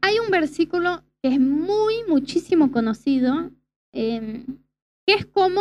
[0.00, 3.50] hay un versículo que es muy, muchísimo conocido,
[3.92, 4.44] em,
[5.06, 5.60] que es como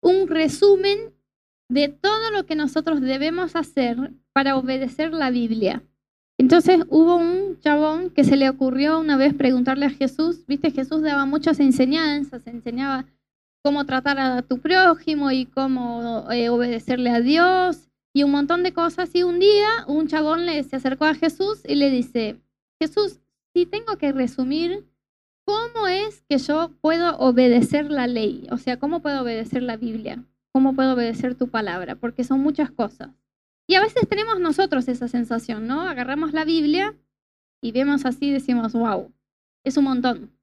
[0.00, 1.12] un resumen
[1.68, 5.82] de todo lo que nosotros debemos hacer para obedecer la Biblia.
[6.38, 11.02] Entonces hubo un chabón que se le ocurrió una vez preguntarle a Jesús, viste, Jesús
[11.02, 13.06] daba muchas enseñanzas, enseñaba
[13.62, 18.72] cómo tratar a tu prójimo y cómo eh, obedecerle a Dios y un montón de
[18.72, 19.14] cosas.
[19.14, 22.36] Y un día un chabón le, se acercó a Jesús y le dice,
[22.80, 23.18] Jesús,
[23.56, 24.86] si tengo que resumir,
[25.46, 28.46] ¿cómo es que yo puedo obedecer la ley?
[28.50, 30.22] O sea, ¿cómo puedo obedecer la Biblia?
[30.52, 31.94] ¿Cómo puedo obedecer tu palabra?
[31.94, 33.12] Porque son muchas cosas.
[33.66, 35.80] Y a veces tenemos nosotros esa sensación, ¿no?
[35.80, 36.94] Agarramos la Biblia
[37.62, 39.10] y vemos así decimos, wow,
[39.64, 40.38] es un montón.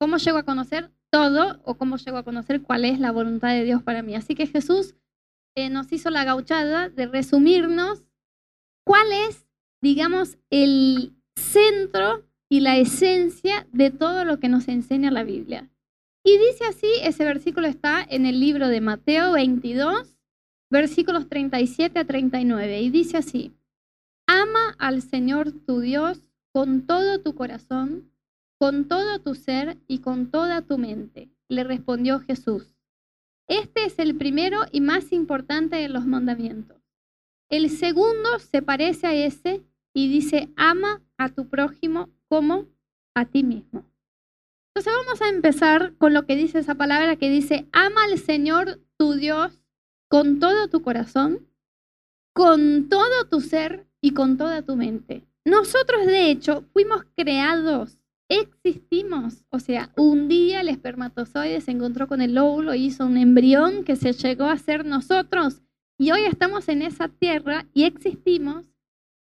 [0.00, 3.64] ¿Cómo llego a conocer todo o cómo llego a conocer cuál es la voluntad de
[3.64, 4.14] Dios para mí?
[4.14, 4.94] Así que Jesús
[5.54, 8.04] eh, nos hizo la gauchada de resumirnos
[8.86, 9.46] cuál es,
[9.82, 15.70] digamos, el centro y la esencia de todo lo que nos enseña la Biblia.
[16.22, 20.16] Y dice así, ese versículo está en el libro de Mateo 22,
[20.70, 23.52] versículos 37 a 39, y dice así,
[24.26, 28.10] ama al Señor tu Dios con todo tu corazón,
[28.58, 32.74] con todo tu ser y con toda tu mente, le respondió Jesús.
[33.46, 36.78] Este es el primero y más importante de los mandamientos.
[37.50, 42.66] El segundo se parece a ese y dice, ama a tu prójimo como
[43.14, 43.84] a ti mismo.
[44.68, 48.80] Entonces vamos a empezar con lo que dice esa palabra que dice, ama al Señor
[48.96, 49.60] tu Dios
[50.08, 51.46] con todo tu corazón,
[52.32, 55.24] con todo tu ser y con toda tu mente.
[55.44, 59.44] Nosotros, de hecho, fuimos creados, existimos.
[59.50, 63.96] O sea, un día el espermatozoide se encontró con el óvulo, hizo un embrión que
[63.96, 65.62] se llegó a ser nosotros.
[65.98, 68.66] Y hoy estamos en esa tierra y existimos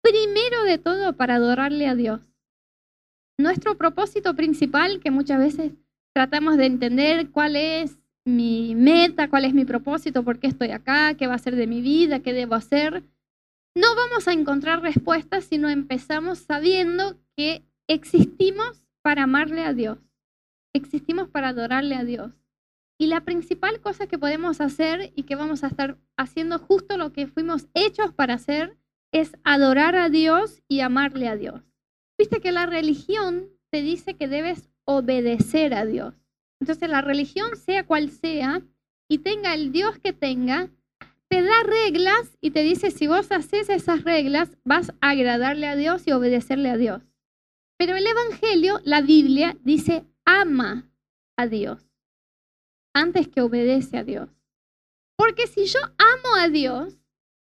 [0.01, 2.28] primero de todo para adorarle a Dios.
[3.39, 5.71] Nuestro propósito principal, que muchas veces
[6.13, 11.13] tratamos de entender cuál es mi meta, cuál es mi propósito, por qué estoy acá,
[11.13, 13.01] qué va a ser de mi vida, qué debo hacer,
[13.75, 19.99] no vamos a encontrar respuestas si no empezamos sabiendo que existimos para amarle a Dios,
[20.73, 22.33] existimos para adorarle a Dios.
[22.97, 27.13] Y la principal cosa que podemos hacer y que vamos a estar haciendo justo lo
[27.13, 28.77] que fuimos hechos para hacer
[29.13, 31.68] es adorar a Dios y amarle a Dios.
[32.19, 36.13] Viste que la religión te dice que debes obedecer a Dios.
[36.59, 38.61] Entonces la religión, sea cual sea,
[39.07, 40.69] y tenga el Dios que tenga,
[41.29, 45.77] te da reglas y te dice, si vos haces esas reglas, vas a agradarle a
[45.77, 47.01] Dios y obedecerle a Dios.
[47.77, 50.91] Pero el Evangelio, la Biblia, dice, ama
[51.37, 51.87] a Dios
[52.93, 54.29] antes que obedece a Dios.
[55.15, 56.99] Porque si yo amo a Dios,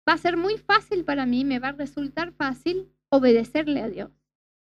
[0.08, 4.19] va a ser muy fácil para mí, me va a resultar fácil obedecerle a Dios.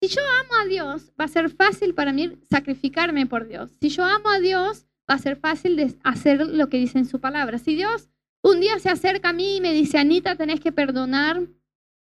[0.03, 3.71] Si yo amo a Dios, va a ser fácil para mí sacrificarme por Dios.
[3.79, 7.05] Si yo amo a Dios, va a ser fácil de hacer lo que dice en
[7.05, 7.57] su palabra.
[7.57, 8.09] Si Dios
[8.41, 11.47] un día se acerca a mí y me dice, Anita, tenés que perdonar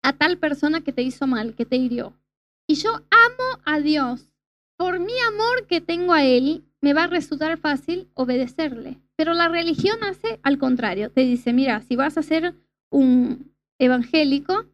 [0.03, 2.13] a tal persona que te hizo mal, que te hirió.
[2.67, 4.29] Y yo amo a Dios.
[4.77, 8.99] Por mi amor que tengo a Él, me va a resultar fácil obedecerle.
[9.15, 11.09] Pero la religión hace al contrario.
[11.09, 12.53] Te dice, mira, si vas a ser
[12.91, 14.67] un evangélico,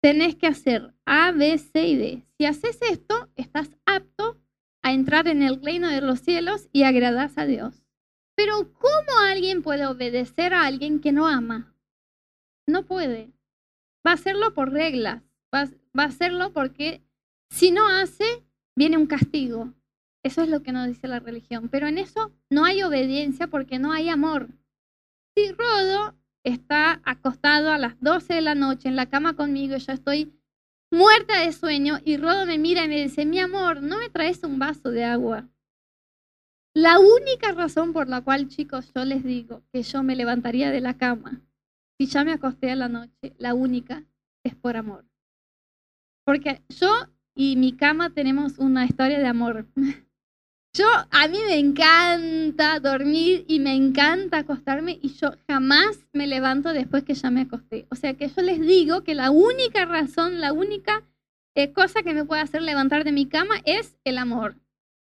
[0.00, 2.26] tenés que hacer A, B, C y D.
[2.38, 4.40] Si haces esto, estás apto
[4.82, 7.84] a entrar en el reino de los cielos y agradas a Dios.
[8.36, 11.74] Pero ¿cómo alguien puede obedecer a alguien que no ama?
[12.66, 13.32] No puede.
[14.06, 15.22] Va a hacerlo por reglas.
[15.54, 15.64] Va,
[15.98, 17.02] va a hacerlo porque
[17.50, 18.44] si no hace,
[18.76, 19.72] viene un castigo.
[20.22, 21.68] Eso es lo que nos dice la religión.
[21.68, 24.48] Pero en eso no hay obediencia porque no hay amor.
[25.34, 26.14] Si Rodo
[26.46, 30.32] está acostado a las 12 de la noche en la cama conmigo y yo estoy
[30.90, 34.42] muerta de sueño y Rodo me mira y me dice, mi amor, ¿no me traes
[34.44, 35.48] un vaso de agua?
[36.74, 40.80] La única razón por la cual, chicos, yo les digo que yo me levantaría de
[40.80, 41.42] la cama
[41.98, 44.04] si ya me acosté a la noche, la única
[44.44, 45.06] es por amor.
[46.24, 46.90] Porque yo
[47.34, 49.66] y mi cama tenemos una historia de amor.
[50.76, 56.74] Yo, a mí me encanta dormir y me encanta acostarme y yo jamás me levanto
[56.74, 57.86] después que ya me acosté.
[57.90, 61.02] O sea que yo les digo que la única razón, la única
[61.54, 64.56] eh, cosa que me puede hacer levantar de mi cama es el amor.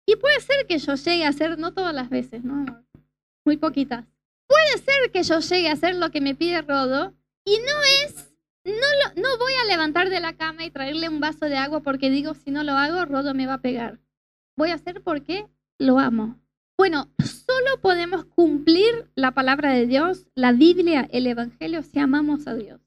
[0.07, 2.67] Y puede ser que yo llegue a hacer, no todas las veces, ¿no?
[3.45, 4.05] Muy poquitas.
[4.47, 8.33] Puede ser que yo llegue a hacer lo que me pide Rodo y no es,
[8.65, 11.81] no, lo, no voy a levantar de la cama y traerle un vaso de agua
[11.81, 13.99] porque digo, si no lo hago, Rodo me va a pegar.
[14.57, 15.49] Voy a hacer porque
[15.79, 16.39] lo amo.
[16.77, 22.55] Bueno, solo podemos cumplir la palabra de Dios, la Biblia, el Evangelio, si amamos a
[22.55, 22.81] Dios.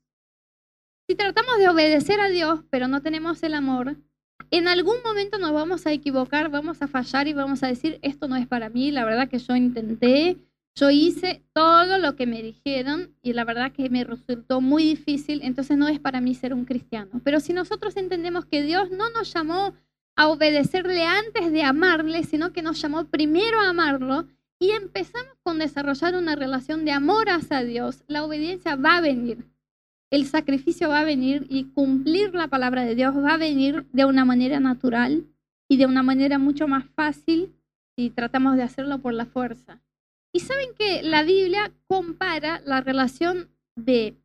[1.08, 3.96] Si tratamos de obedecer a Dios, pero no tenemos el amor,
[4.52, 8.28] en algún momento nos vamos a equivocar, vamos a fallar y vamos a decir, esto
[8.28, 10.38] no es para mí, la verdad que yo intenté,
[10.76, 15.42] yo hice todo lo que me dijeron y la verdad que me resultó muy difícil,
[15.44, 17.20] entonces no es para mí ser un cristiano.
[17.24, 19.74] Pero si nosotros entendemos que Dios no nos llamó
[20.18, 24.28] a obedecerle antes de amarle, sino que nos llamó primero a amarlo
[24.60, 29.46] y empezamos con desarrollar una relación de amor hacia Dios, la obediencia va a venir
[30.10, 34.06] el sacrificio va a venir y cumplir la palabra de Dios va a venir de
[34.06, 35.26] una manera natural
[35.68, 37.54] y de una manera mucho más fácil
[37.96, 39.82] si tratamos de hacerlo por la fuerza.
[40.32, 44.16] Y saben que la Biblia compara la relación de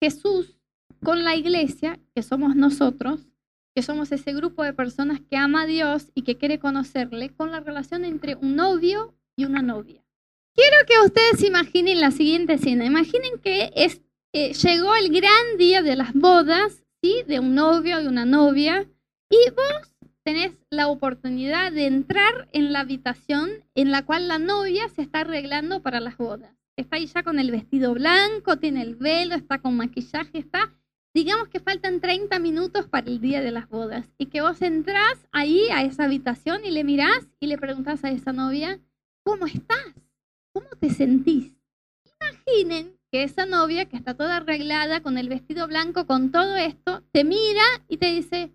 [0.00, 0.56] Jesús
[1.02, 3.26] con la iglesia, que somos nosotros,
[3.74, 7.50] que somos ese grupo de personas que ama a Dios y que quiere conocerle, con
[7.50, 10.02] la relación entre un novio y una novia.
[10.54, 12.84] Quiero que ustedes imaginen la siguiente escena.
[12.84, 14.02] Imaginen que es
[14.34, 17.22] eh, llegó el gran día de las bodas, ¿sí?
[17.26, 18.88] De un novio y una novia,
[19.28, 24.88] y vos tenés la oportunidad de entrar en la habitación en la cual la novia
[24.88, 26.50] se está arreglando para las bodas.
[26.76, 30.72] Está ahí ya con el vestido blanco, tiene el velo, está con maquillaje, está,
[31.14, 35.28] digamos que faltan 30 minutos para el día de las bodas, y que vos entrás
[35.30, 38.80] ahí a esa habitación y le mirás y le preguntás a esa novia,
[39.22, 39.94] ¿cómo estás?
[40.52, 41.52] ¿Cómo te sentís?
[42.20, 47.02] Imaginen que esa novia que está toda arreglada con el vestido blanco, con todo esto,
[47.12, 48.52] te mira y te dice,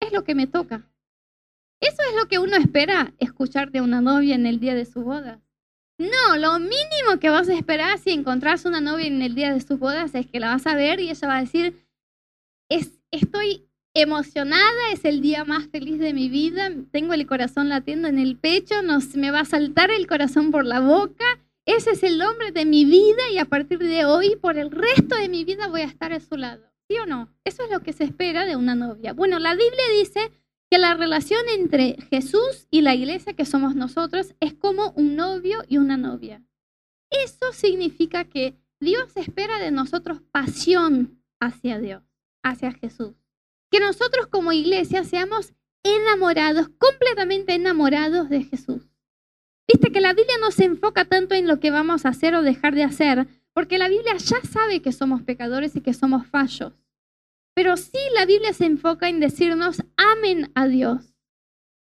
[0.00, 0.86] es lo que me toca.
[1.80, 5.02] Eso es lo que uno espera escuchar de una novia en el día de su
[5.02, 5.40] boda.
[6.00, 9.60] No, lo mínimo que vas a esperar si encontrás una novia en el día de
[9.60, 11.86] sus bodas es que la vas a ver y ella va a decir,
[12.70, 18.08] es, estoy emocionada, es el día más feliz de mi vida, tengo el corazón latiendo
[18.08, 21.26] en el pecho, nos, me va a saltar el corazón por la boca,
[21.66, 25.16] ese es el hombre de mi vida y a partir de hoy, por el resto
[25.16, 26.64] de mi vida, voy a estar a su lado.
[26.88, 27.28] ¿Sí o no?
[27.44, 29.12] Eso es lo que se espera de una novia.
[29.12, 30.32] Bueno, la Biblia dice
[30.70, 35.64] que la relación entre Jesús y la iglesia que somos nosotros es como un novio
[35.68, 36.42] y una novia.
[37.10, 42.04] Eso significa que Dios espera de nosotros pasión hacia Dios,
[42.44, 43.14] hacia Jesús.
[43.70, 48.88] Que nosotros como iglesia seamos enamorados, completamente enamorados de Jesús.
[49.66, 52.42] Viste que la Biblia no se enfoca tanto en lo que vamos a hacer o
[52.42, 56.79] dejar de hacer, porque la Biblia ya sabe que somos pecadores y que somos fallos.
[57.60, 61.12] Pero sí la Biblia se enfoca en decirnos, amen a Dios.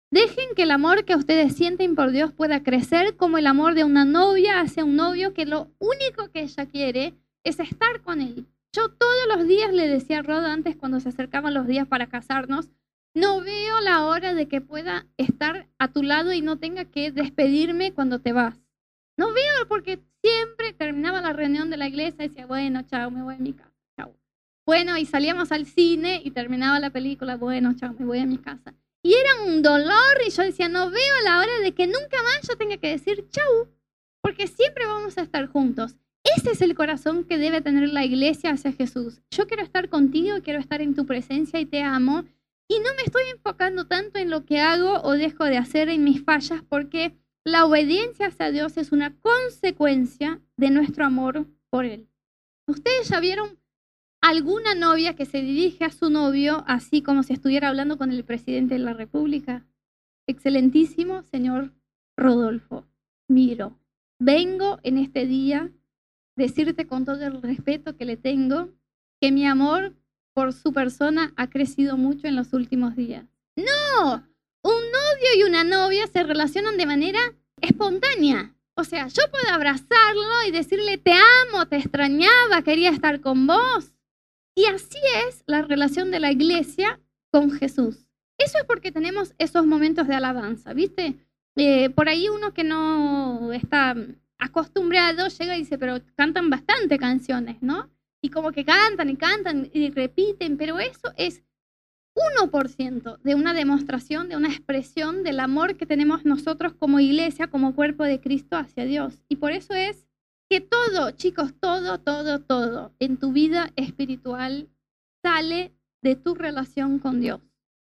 [0.08, 3.82] Dejen que el amor que ustedes sienten por Dios pueda crecer como el amor de
[3.82, 8.46] una novia hacia un novio que lo único que ella quiere es estar con él.
[8.72, 12.06] Yo todos los días le decía a Rod antes cuando se acercaban los días para
[12.06, 12.70] casarnos,
[13.12, 17.10] no veo la hora de que pueda estar a tu lado y no tenga que
[17.10, 18.62] despedirme cuando te vas.
[19.16, 23.24] No veo porque siempre terminaba la reunión de la iglesia y decía, bueno, chao, me
[23.24, 23.73] voy a mi casa.
[24.66, 28.38] Bueno, y salíamos al cine y terminaba la película, bueno, chao, me voy a mi
[28.38, 28.74] casa.
[29.02, 32.48] Y era un dolor y yo decía, no veo la hora de que nunca más
[32.48, 33.68] yo tenga que decir chau,
[34.22, 35.96] porque siempre vamos a estar juntos.
[36.36, 39.20] Ese es el corazón que debe tener la iglesia hacia Jesús.
[39.30, 42.24] Yo quiero estar contigo, quiero estar en tu presencia y te amo
[42.66, 46.02] y no me estoy enfocando tanto en lo que hago o dejo de hacer en
[46.02, 47.14] mis fallas porque
[47.44, 52.08] la obediencia hacia Dios es una consecuencia de nuestro amor por Él.
[52.66, 53.58] ¿Ustedes ya vieron
[54.24, 58.24] alguna novia que se dirige a su novio así como si estuviera hablando con el
[58.24, 59.66] presidente de la República?
[60.26, 61.74] Excelentísimo señor
[62.16, 62.86] Rodolfo,
[63.28, 63.78] miro,
[64.18, 65.70] vengo en este día
[66.36, 68.70] decirte con todo el respeto que le tengo
[69.20, 69.94] que mi amor
[70.32, 73.26] por su persona ha crecido mucho en los últimos días.
[73.56, 74.26] No,
[74.62, 77.20] un novio y una novia se relacionan de manera
[77.60, 78.54] espontánea.
[78.74, 83.93] O sea, yo puedo abrazarlo y decirle, te amo, te extrañaba, quería estar con vos.
[84.54, 88.06] Y así es la relación de la iglesia con Jesús.
[88.38, 91.16] Eso es porque tenemos esos momentos de alabanza, ¿viste?
[91.56, 93.94] Eh, por ahí uno que no está
[94.38, 97.90] acostumbrado llega y dice, pero cantan bastante canciones, ¿no?
[98.24, 101.42] y como que cantan y cantan y repiten, pero eso es
[102.40, 107.74] 1% de una demostración, de una expresión del amor que tenemos nosotros como iglesia, como
[107.74, 109.20] cuerpo de Cristo hacia Dios.
[109.28, 110.03] Y por eso es
[110.50, 114.68] que todo, chicos, todo, todo, todo en tu vida espiritual
[115.22, 115.72] sale
[116.02, 117.40] de tu relación con Dios.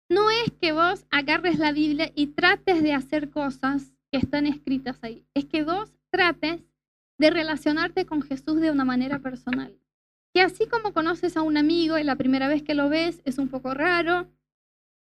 [0.09, 4.97] No es que vos agarres la Biblia y trates de hacer cosas que están escritas
[5.01, 5.25] ahí.
[5.33, 6.61] Es que vos trates
[7.19, 9.77] de relacionarte con Jesús de una manera personal
[10.37, 13.39] que así como conoces a un amigo y la primera vez que lo ves es
[13.39, 14.27] un poco raro,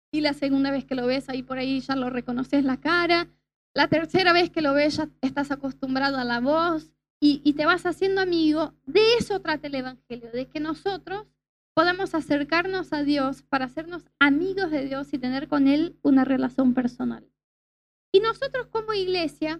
[0.09, 3.27] y la segunda vez que lo ves ahí por ahí ya lo reconoces la cara,
[3.73, 6.93] la tercera vez que lo ves ya estás acostumbrado a la voz
[7.27, 11.25] y, te vas haciendo amigo, de eso trata el Evangelio, de que nosotros
[11.73, 16.75] podamos acercarnos a Dios para hacernos amigos de Dios y tener con Él una relación
[16.75, 17.27] personal.
[18.11, 19.59] Y nosotros como iglesia,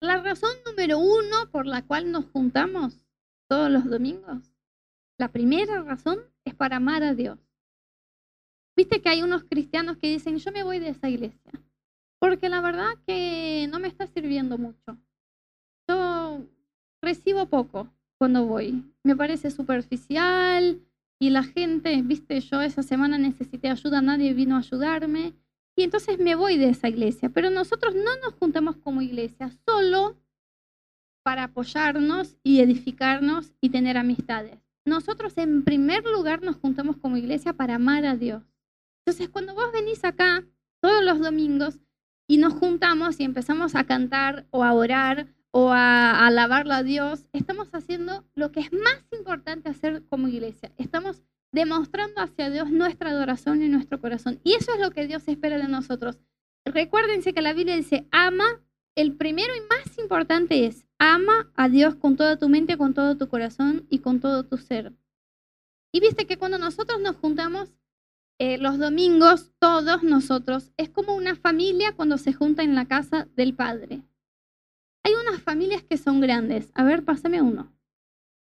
[0.00, 3.04] la razón número uno por la cual nos juntamos
[3.48, 4.54] todos los domingos,
[5.18, 7.40] la primera razón es para amar a Dios.
[8.76, 11.52] Viste que hay unos cristianos que dicen, yo me voy de esa iglesia,
[12.20, 14.96] porque la verdad que no me está sirviendo mucho.
[17.02, 18.84] Recibo poco cuando voy.
[19.04, 20.80] Me parece superficial
[21.20, 25.34] y la gente, viste, yo esa semana necesité ayuda, nadie vino a ayudarme
[25.76, 27.28] y entonces me voy de esa iglesia.
[27.28, 30.16] Pero nosotros no nos juntamos como iglesia solo
[31.22, 34.58] para apoyarnos y edificarnos y tener amistades.
[34.84, 38.42] Nosotros en primer lugar nos juntamos como iglesia para amar a Dios.
[39.04, 40.44] Entonces cuando vos venís acá
[40.80, 41.78] todos los domingos
[42.26, 47.26] y nos juntamos y empezamos a cantar o a orar o a, alabarlo a Dios,
[47.32, 50.72] estamos haciendo lo que es más importante hacer como iglesia.
[50.76, 54.40] Estamos demostrando hacia Dios nuestra adoración y nuestro corazón.
[54.44, 56.18] Y eso es lo que Dios espera de nosotros.
[56.64, 58.62] Recuérdense que la Biblia dice, ama,
[58.94, 63.16] el primero y más importante es, ama a Dios con toda tu mente, con todo
[63.16, 64.92] tu corazón y con todo tu ser.
[65.92, 67.70] Y viste que cuando nosotros nos juntamos
[68.38, 73.26] eh, los domingos, todos nosotros, es como una familia cuando se junta en la casa
[73.34, 74.02] del Padre.
[75.04, 76.70] Hay unas familias que son grandes.
[76.74, 77.72] A ver, pásame uno.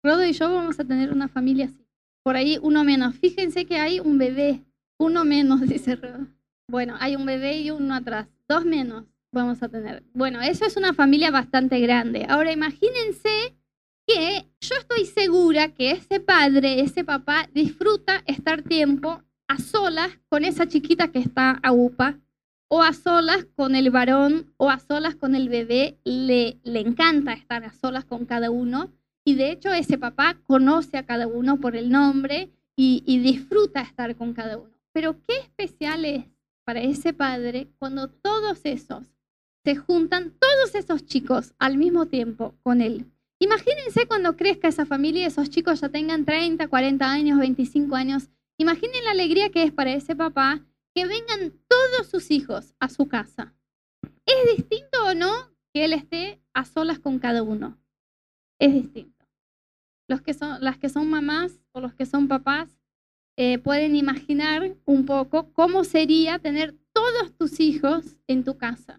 [0.03, 1.85] Rodo y yo vamos a tener una familia así
[2.25, 3.15] por ahí uno menos.
[3.15, 4.65] Fíjense que hay un bebé,
[4.97, 6.27] uno menos, dice Rodo.
[6.67, 10.03] Bueno, hay un bebé y uno atrás, dos menos vamos a tener.
[10.13, 12.25] Bueno, eso es una familia bastante grande.
[12.27, 13.55] Ahora imagínense
[14.07, 20.45] que yo estoy segura que ese padre, ese papá, disfruta estar tiempo a solas con
[20.45, 22.19] esa chiquita que está a UPA,
[22.67, 25.97] o a solas con el varón, o a solas con el bebé.
[26.03, 28.91] Le, le encanta estar a solas con cada uno.
[29.23, 34.15] Y de hecho ese papá conoce a cada uno por el nombre y, disfruta estar
[34.15, 34.75] con cada uno.
[34.91, 36.25] Pero qué especial es
[36.63, 39.03] para ese padre cuando todos esos
[39.63, 43.05] se juntan, todos esos chicos al mismo tiempo con él.
[43.39, 48.29] Imagínense cuando crezca esa familia y esos chicos ya tengan 30, 40 años, 25 años.
[48.57, 50.61] Imaginen la alegría que es para ese papá
[50.95, 53.53] que vengan todos sus hijos a su casa.
[54.25, 55.29] ¿Es distinto o no
[55.73, 57.77] que él esté a solas con cada uno?
[58.57, 59.15] Es distinto
[60.07, 62.69] los que son, las que son mamás o los que son papás
[63.37, 68.97] eh, pueden imaginar un poco cómo sería tener todos tus hijos en tu casa.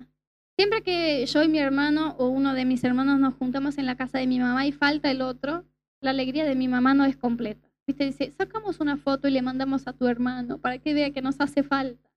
[0.58, 3.96] Siempre que yo y mi hermano o uno de mis hermanos nos juntamos en la
[3.96, 5.64] casa de mi mamá y falta el otro,
[6.00, 7.65] la alegría de mi mamá no es completa.
[7.86, 11.22] Viste, dice, sacamos una foto y le mandamos a tu hermano para que vea que
[11.22, 12.10] nos hace falta.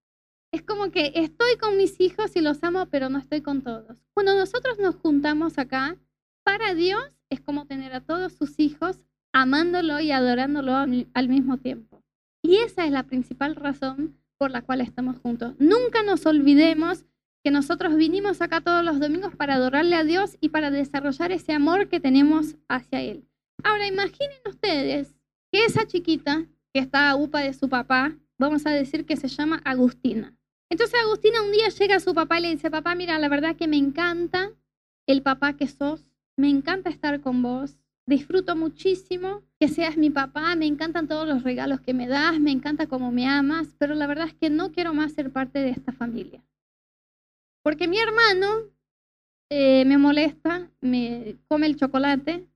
[0.52, 4.04] Es como que estoy con mis hijos y los amo, pero no estoy con todos.
[4.16, 5.96] Cuando nosotros nos juntamos acá,
[6.44, 9.00] para Dios es como tener a todos sus hijos
[9.32, 12.02] amándolo y adorándolo al mismo tiempo.
[12.42, 15.54] Y esa es la principal razón por la cual estamos juntos.
[15.60, 17.06] Nunca nos olvidemos
[17.44, 21.54] que nosotros vinimos acá todos los domingos para adorarle a Dios y para desarrollar ese
[21.54, 23.28] amor que tenemos hacia Él.
[23.64, 25.19] Ahora imaginen ustedes
[25.52, 29.28] que esa chiquita que está a upa de su papá, vamos a decir que se
[29.28, 30.36] llama Agustina.
[30.70, 33.56] Entonces Agustina un día llega a su papá y le dice, papá, mira, la verdad
[33.56, 34.52] que me encanta
[35.08, 40.56] el papá que sos, me encanta estar con vos, disfruto muchísimo que seas mi papá,
[40.56, 44.08] me encantan todos los regalos que me das, me encanta cómo me amas, pero la
[44.08, 46.44] verdad es que no quiero más ser parte de esta familia.
[47.64, 48.48] Porque mi hermano
[49.50, 52.48] eh, me molesta, me come el chocolate,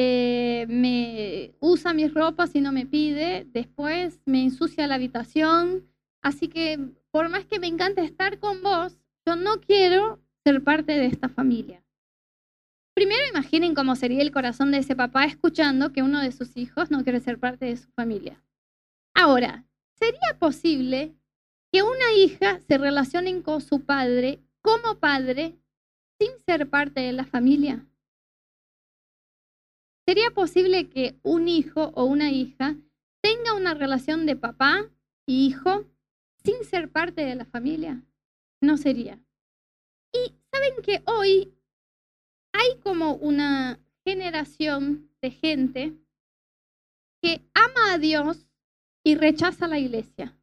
[0.00, 5.88] eh, me usa mis ropas y no me pide, después me ensucia la habitación,
[6.22, 6.78] así que
[7.10, 11.28] por más que me encante estar con vos, yo no quiero ser parte de esta
[11.28, 11.82] familia.
[12.94, 16.92] Primero imaginen cómo sería el corazón de ese papá escuchando que uno de sus hijos
[16.92, 18.40] no quiere ser parte de su familia.
[19.14, 19.64] Ahora,
[19.98, 21.16] ¿sería posible
[21.72, 25.58] que una hija se relacione con su padre como padre
[26.20, 27.87] sin ser parte de la familia?
[30.08, 32.78] ¿Sería posible que un hijo o una hija
[33.20, 34.90] tenga una relación de papá
[35.26, 35.84] y hijo
[36.42, 38.02] sin ser parte de la familia?
[38.62, 39.20] No sería.
[40.10, 41.52] Y saben que hoy
[42.54, 45.92] hay como una generación de gente
[47.20, 48.46] que ama a Dios
[49.04, 50.34] y rechaza a la iglesia.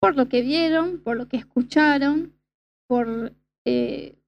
[0.00, 2.38] Por lo que vieron, por lo que escucharon,
[2.86, 3.32] por
[3.64, 4.19] eh,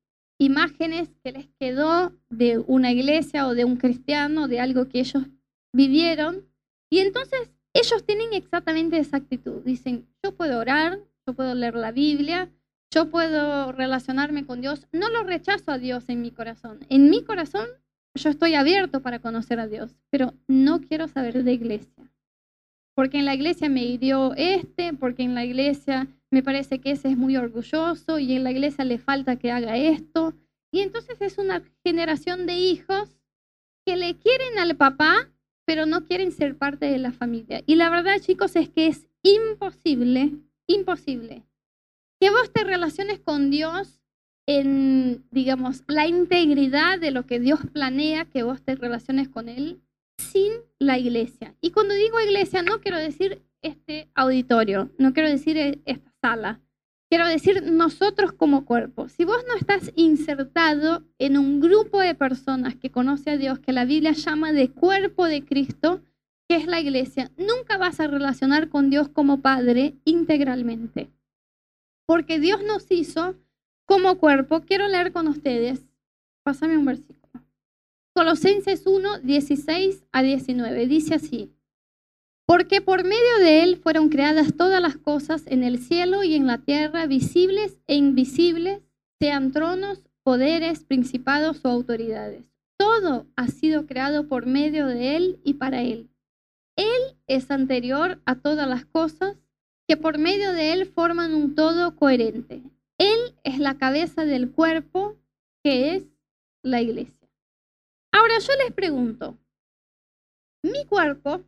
[0.42, 5.25] imágenes que les quedó de una iglesia o de un cristiano, de algo que ellos
[5.72, 6.46] vivieron.
[6.90, 9.62] Y entonces ellos tienen exactamente esa actitud.
[9.64, 12.50] Dicen, yo puedo orar, yo puedo leer la Biblia,
[12.90, 16.80] yo puedo relacionarme con Dios, no lo rechazo a Dios en mi corazón.
[16.90, 17.66] En mi corazón
[18.14, 22.11] yo estoy abierto para conocer a Dios, pero no quiero saber de iglesia.
[22.94, 27.08] porque en la iglesia me hirió este, porque en la iglesia me parece que ese
[27.10, 30.34] es muy orgulloso y en la iglesia le falta que haga esto.
[30.72, 33.18] Y entonces es una generación de hijos
[33.84, 35.30] que le quieren al papá,
[35.66, 37.62] pero no quieren ser parte de la familia.
[37.66, 40.32] Y la verdad, chicos, es que es imposible,
[40.66, 41.44] imposible
[42.18, 44.00] que vos te relaciones con Dios
[44.46, 49.82] en, digamos, la integridad de lo que Dios planea que vos te relaciones con Él
[50.16, 51.54] sin la iglesia.
[51.60, 56.61] Y cuando digo iglesia, no quiero decir este auditorio, no quiero decir e, esta sala,
[57.09, 59.09] quiero decir nosotros como cuerpo.
[59.09, 63.73] Si vos no estás insertado en un grupo de personas que conoce a Dios, que
[63.73, 66.02] la Biblia llama de cuerpo de Cristo,
[66.49, 71.11] que es la iglesia, nunca vas a relacionar con Dios como Padre integralmente.
[72.07, 73.37] Porque Dios nos hizo
[73.85, 74.62] como cuerpo.
[74.62, 75.85] Quiero leer con ustedes.
[76.42, 77.23] Pásame un versículo.
[78.14, 80.87] Colosenses 1, 16 a 19.
[80.87, 81.52] Dice así.
[82.52, 86.47] Porque por medio de él fueron creadas todas las cosas en el cielo y en
[86.47, 88.82] la tierra, visibles e invisibles,
[89.18, 92.44] sean tronos, poderes, principados o autoridades.
[92.76, 96.11] Todo ha sido creado por medio de él y para él.
[96.76, 99.38] Él es anterior a todas las cosas,
[99.88, 102.61] que por medio de él forman un todo coherente.
[102.99, 105.16] Él es la cabeza del cuerpo,
[105.64, 106.02] que es
[106.62, 107.30] la iglesia.
[108.12, 109.38] Ahora yo les pregunto,
[110.62, 111.47] mi cuerpo,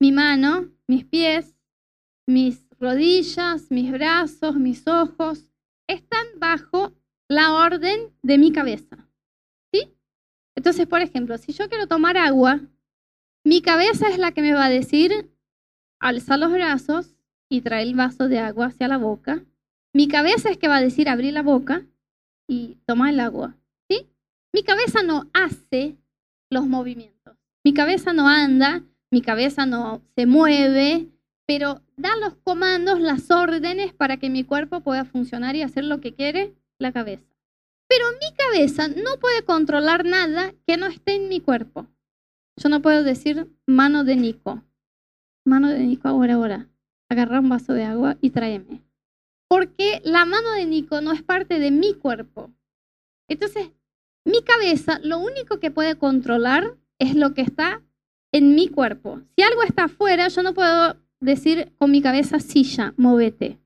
[0.00, 1.54] mi mano, mis pies,
[2.26, 5.46] mis rodillas, mis brazos, mis ojos,
[5.88, 6.92] están bajo
[7.28, 9.08] la orden de mi cabeza.
[9.72, 9.94] ¿Sí?
[10.56, 12.60] Entonces, por ejemplo, si yo quiero tomar agua,
[13.44, 15.30] mi cabeza es la que me va a decir,
[16.00, 17.16] alza los brazos
[17.48, 19.44] y trae el vaso de agua hacia la boca.
[19.92, 21.86] Mi cabeza es que va a decir, abrir la boca
[22.48, 23.56] y toma el agua.
[24.54, 25.98] Mi cabeza no hace
[26.48, 27.36] los movimientos.
[27.64, 28.84] Mi cabeza no anda,
[29.14, 31.06] mi cabeza no se mueve,
[31.46, 36.00] pero da los comandos, las órdenes para que mi cuerpo pueda funcionar y hacer lo
[36.00, 37.22] que quiere la cabeza.
[37.86, 41.86] Pero mi cabeza no puede controlar nada que no esté en mi cuerpo.
[42.56, 44.64] Yo no puedo decir mano de Nico.
[45.44, 46.68] Mano de Nico, ahora, ahora.
[47.08, 48.82] Agarra un vaso de agua y tráeme.
[49.46, 52.50] Porque la mano de Nico no es parte de mi cuerpo.
[53.28, 53.70] Entonces,
[54.24, 57.80] mi cabeza lo único que puede controlar es lo que está
[58.34, 59.22] en mi cuerpo.
[59.36, 63.60] Si algo está afuera, yo no puedo decir con mi cabeza silla, móvete.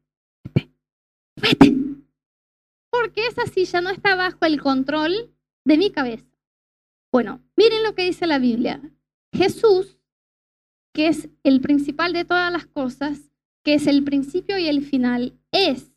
[1.37, 1.75] Vete.
[2.91, 6.27] Porque esa silla no está bajo el control de mi cabeza.
[7.11, 8.83] Bueno, miren lo que dice la Biblia.
[9.33, 9.99] Jesús,
[10.93, 13.31] que es el principal de todas las cosas,
[13.65, 15.95] que es el principio y el final, es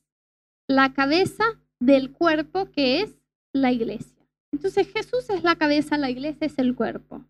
[0.69, 1.43] la cabeza
[1.81, 3.17] del cuerpo que es
[3.51, 4.25] la iglesia.
[4.53, 7.25] Entonces Jesús es la cabeza, la iglesia es el cuerpo.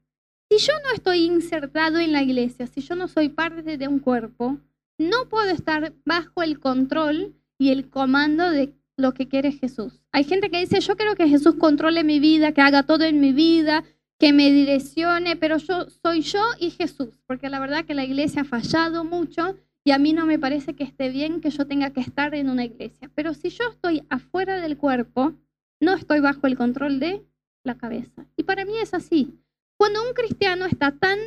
[0.52, 4.00] Si yo no estoy insertado en la iglesia, si yo no soy parte de un
[4.00, 4.58] cuerpo,
[4.98, 10.02] no puedo estar bajo el control y el comando de lo que quiere Jesús.
[10.12, 13.22] Hay gente que dice, yo quiero que Jesús controle mi vida, que haga todo en
[13.22, 13.86] mi vida,
[14.20, 18.42] que me direccione, pero yo soy yo y Jesús, porque la verdad que la iglesia
[18.42, 21.92] ha fallado mucho y a mí no me parece que esté bien que yo tenga
[21.92, 23.10] que estar en una iglesia.
[23.16, 25.32] Pero si yo estoy afuera del cuerpo,
[25.80, 27.26] no estoy bajo el control de
[27.64, 28.26] la cabeza.
[28.36, 29.38] Y para mí es así.
[29.82, 31.18] Cuando un cristiano está tan,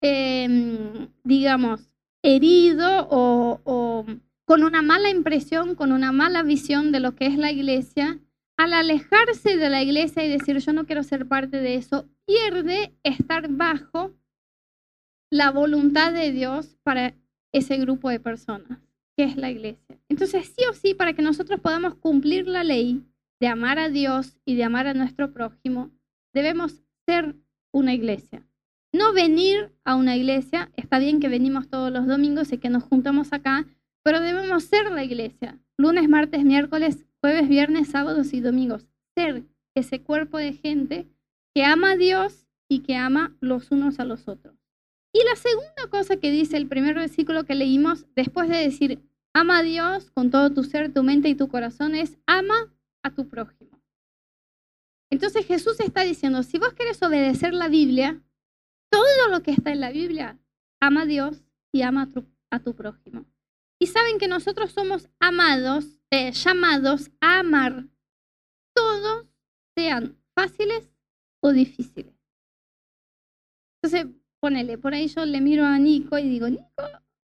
[0.00, 1.90] em, digamos,
[2.22, 4.06] herido o, o
[4.46, 8.18] con una mala impresión, con una mala visión de lo que es la iglesia,
[8.56, 12.94] al alejarse de la iglesia y decir yo no quiero ser parte de eso, pierde
[13.02, 14.14] estar bajo
[15.30, 17.14] la voluntad de Dios para
[17.52, 18.78] ese grupo de personas,
[19.18, 20.00] que es la iglesia.
[20.08, 23.04] Entonces, sí o sí, para que nosotros podamos cumplir la ley,
[23.38, 25.90] de amar a Dios y de amar a nuestro prójimo,
[26.32, 27.36] debemos ser
[27.72, 28.42] una iglesia.
[28.92, 32.84] No venir a una iglesia, está bien que venimos todos los domingos y que nos
[32.84, 33.66] juntamos acá,
[34.02, 35.58] pero debemos ser la iglesia.
[35.76, 38.86] Lunes, martes, miércoles, jueves, viernes, sábados y domingos.
[39.14, 41.06] Ser ese cuerpo de gente
[41.54, 44.54] que ama a Dios y que ama los unos a los otros.
[45.12, 49.00] Y la segunda cosa que dice el primer versículo que leímos, después de decir,
[49.32, 53.10] ama a Dios con todo tu ser, tu mente y tu corazón, es ama a
[53.10, 53.57] tu prójimo.
[55.10, 58.22] Entonces Jesús está diciendo, si vos querés obedecer la Biblia,
[58.90, 60.38] todo lo que está en la Biblia,
[60.80, 61.42] ama a Dios
[61.72, 62.10] y ama
[62.50, 63.26] a tu, prójimo.
[63.78, 67.86] Y saben que nosotros somos amados, eh, llamados a amar,
[68.74, 69.26] todos
[69.76, 70.90] sean fáciles
[71.40, 72.14] o difíciles.
[73.80, 76.82] Entonces, ponele, por ahí yo le miro a Nico y digo, Nico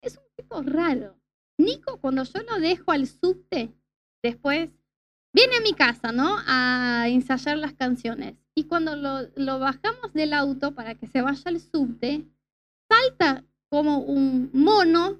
[0.01, 1.17] es un tipo raro.
[1.57, 3.73] Nico, cuando yo lo dejo al subte,
[4.21, 4.69] después
[5.33, 6.37] viene a mi casa, ¿no?
[6.47, 8.35] A ensayar las canciones.
[8.55, 12.23] Y cuando lo, bajamos del auto para que se vaya al subte,
[12.87, 15.19] salta como un mono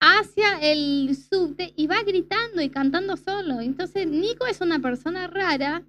[0.00, 3.60] hacia el subte y va gritando y cantando solo.
[3.60, 5.84] Entonces, Nico es una persona rara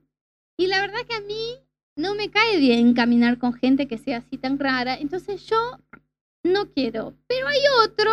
[0.58, 1.58] y la verdad que a mí
[1.98, 4.96] no me cae bien caminar con gente que sea así tan rara.
[4.96, 5.80] Entonces, yo
[6.44, 7.16] no quiero.
[7.28, 8.12] Pero hay otro,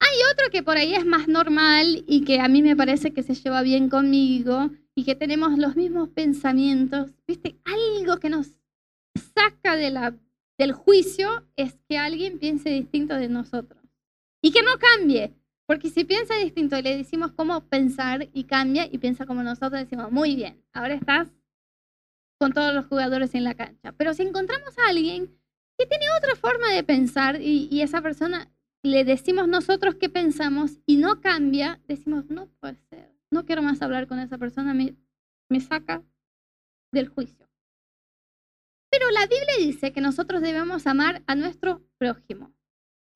[0.00, 3.22] hay otro que por ahí es más normal y que a mí me parece que
[3.22, 7.10] se lleva bien conmigo y que tenemos los mismos pensamientos.
[7.26, 7.56] ¿Viste?
[7.64, 8.54] Algo que nos
[9.34, 13.82] saca del juicio es que alguien piense distinto de nosotros.
[14.40, 15.34] Y que no cambie,
[15.66, 20.12] porque si piensa distinto, le decimos cómo pensar y cambia y piensa como nosotros, decimos,
[20.12, 21.28] muy bien, ahora estás
[22.40, 23.92] con todos los jugadores en la cancha.
[23.92, 25.36] Pero si encontramos a alguien
[25.76, 28.48] que tiene otra forma de pensar y, y esa persona
[28.82, 33.82] le decimos nosotros qué pensamos y no cambia, decimos, no puede ser, no quiero más
[33.82, 34.96] hablar con esa persona, me,
[35.48, 36.02] me saca
[36.92, 37.48] del juicio.
[38.90, 42.54] Pero la Biblia dice que nosotros debemos amar a nuestro prójimo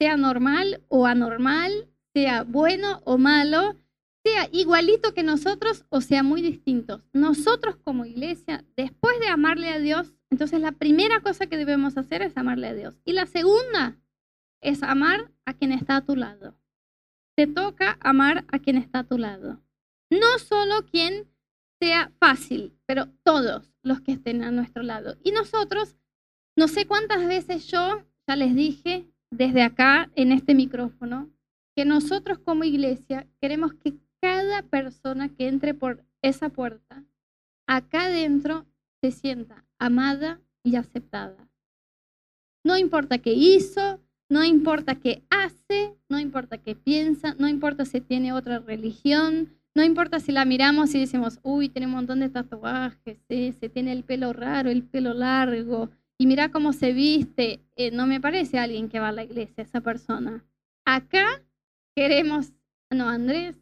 [0.02, 3.76] sea normal o anormal, sea bueno o malo,
[4.24, 7.02] sea igualito que nosotros o sea muy distintos.
[7.12, 12.20] Nosotros como iglesia, después de amarle a Dios, entonces la primera cosa que debemos hacer
[12.22, 12.98] es amarle a Dios.
[13.04, 13.96] Y la segunda
[14.60, 16.54] es amar a quien está a tu lado.
[17.36, 19.60] Te toca amar a quien está a tu lado.
[20.10, 21.28] No solo quien
[21.80, 25.16] sea fácil, pero todos los que estén a nuestro lado.
[25.24, 25.96] Y nosotros,
[26.56, 31.30] no sé cuántas veces yo, ya les dije, desde acá, en este micrófono,
[31.74, 37.04] que nosotros como iglesia queremos que cada persona que entre por esa puerta,
[37.66, 38.66] acá adentro,
[39.00, 41.48] se sienta amada y aceptada.
[42.64, 44.00] No importa qué hizo,
[44.32, 49.84] no importa qué hace, no importa qué piensa, no importa si tiene otra religión, no
[49.84, 54.04] importa si la miramos y decimos, uy, tiene un montón de tatuajes, se tiene el
[54.04, 58.88] pelo raro, el pelo largo, y mira cómo se viste, eh, no me parece alguien
[58.88, 60.42] que va a la iglesia, esa persona.
[60.86, 61.42] Acá
[61.94, 62.54] queremos,
[62.90, 63.54] no, Andrés,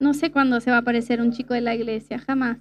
[0.00, 2.58] no sé cuándo se va a aparecer un chico de la iglesia, jamás.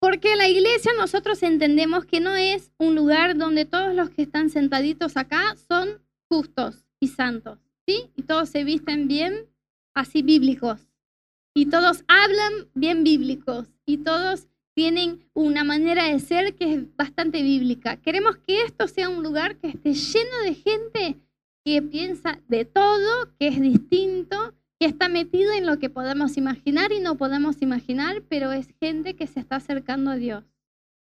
[0.00, 4.48] Porque la iglesia nosotros entendemos que no es un lugar donde todos los que están
[4.48, 8.10] sentaditos acá son justos y santos, ¿sí?
[8.16, 9.46] Y todos se visten bien,
[9.94, 10.88] así bíblicos.
[11.54, 13.66] Y todos hablan bien bíblicos.
[13.84, 17.96] Y todos tienen una manera de ser que es bastante bíblica.
[17.96, 21.16] Queremos que esto sea un lugar que esté lleno de gente
[21.62, 26.90] que piensa de todo, que es distinto, que está metido en lo que podemos imaginar
[26.90, 30.42] y no podemos imaginar, pero es gente que se está acercando a Dios.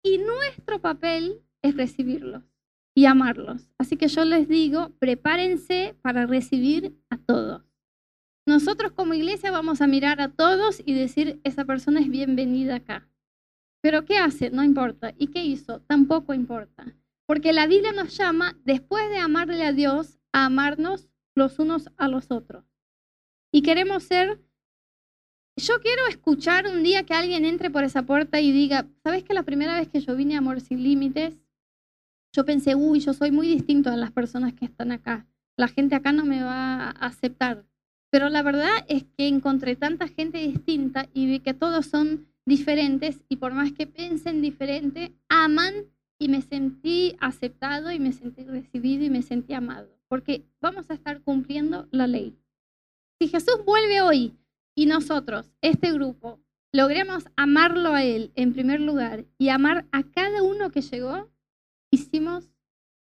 [0.03, 2.43] Y nuestro papel es recibirlos
[2.93, 3.71] y amarlos.
[3.79, 7.63] Así que yo les digo, prepárense para recibir a todos.
[8.47, 13.09] Nosotros como iglesia vamos a mirar a todos y decir, esa persona es bienvenida acá.
[13.81, 14.51] Pero ¿qué hace?
[14.51, 15.15] No importa.
[15.17, 15.83] ¿Y qué hizo?
[15.83, 16.97] Tampoco importa.
[17.27, 22.09] Porque la Biblia nos llama, después de amarle a Dios, a amarnos los unos a
[22.09, 22.72] los otros.
[23.53, 24.41] Y queremos ser...
[25.57, 29.35] Yo quiero escuchar un día que alguien entre por esa puerta y diga, ¿sabes que
[29.35, 31.35] la primera vez que yo vine a Amor Sin Límites,
[32.35, 35.27] yo pensé, uy, yo soy muy distinto a las personas que están acá.
[35.59, 37.67] La gente acá no me va a aceptar.
[38.11, 43.21] Pero la verdad es que encontré tanta gente distinta y vi que todos son diferentes
[43.29, 45.75] y por más que piensen diferente, aman
[46.19, 50.95] y me sentí aceptado y me sentí recibido y me sentí amado, porque vamos a
[50.95, 52.37] estar cumpliendo la ley.
[53.23, 54.37] Si Jesús vuelve hoy
[54.75, 56.41] y nosotros, este grupo,
[56.73, 61.31] logremos amarlo a Él en primer lugar y amar a cada uno que llegó,
[61.93, 62.51] hicimos,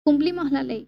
[0.04, 0.88] cumplimos la ley.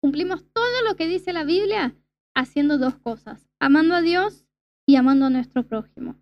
[0.00, 1.94] Cumplimos todo lo que dice la Biblia
[2.34, 4.46] haciendo dos cosas, amando a Dios
[4.86, 6.16] y amando a nuestro prójimo.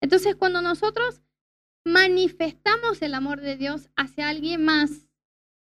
[0.00, 1.20] Entonces, cuando nosotros
[1.84, 5.08] manifestamos el amor de Dios hacia alguien más,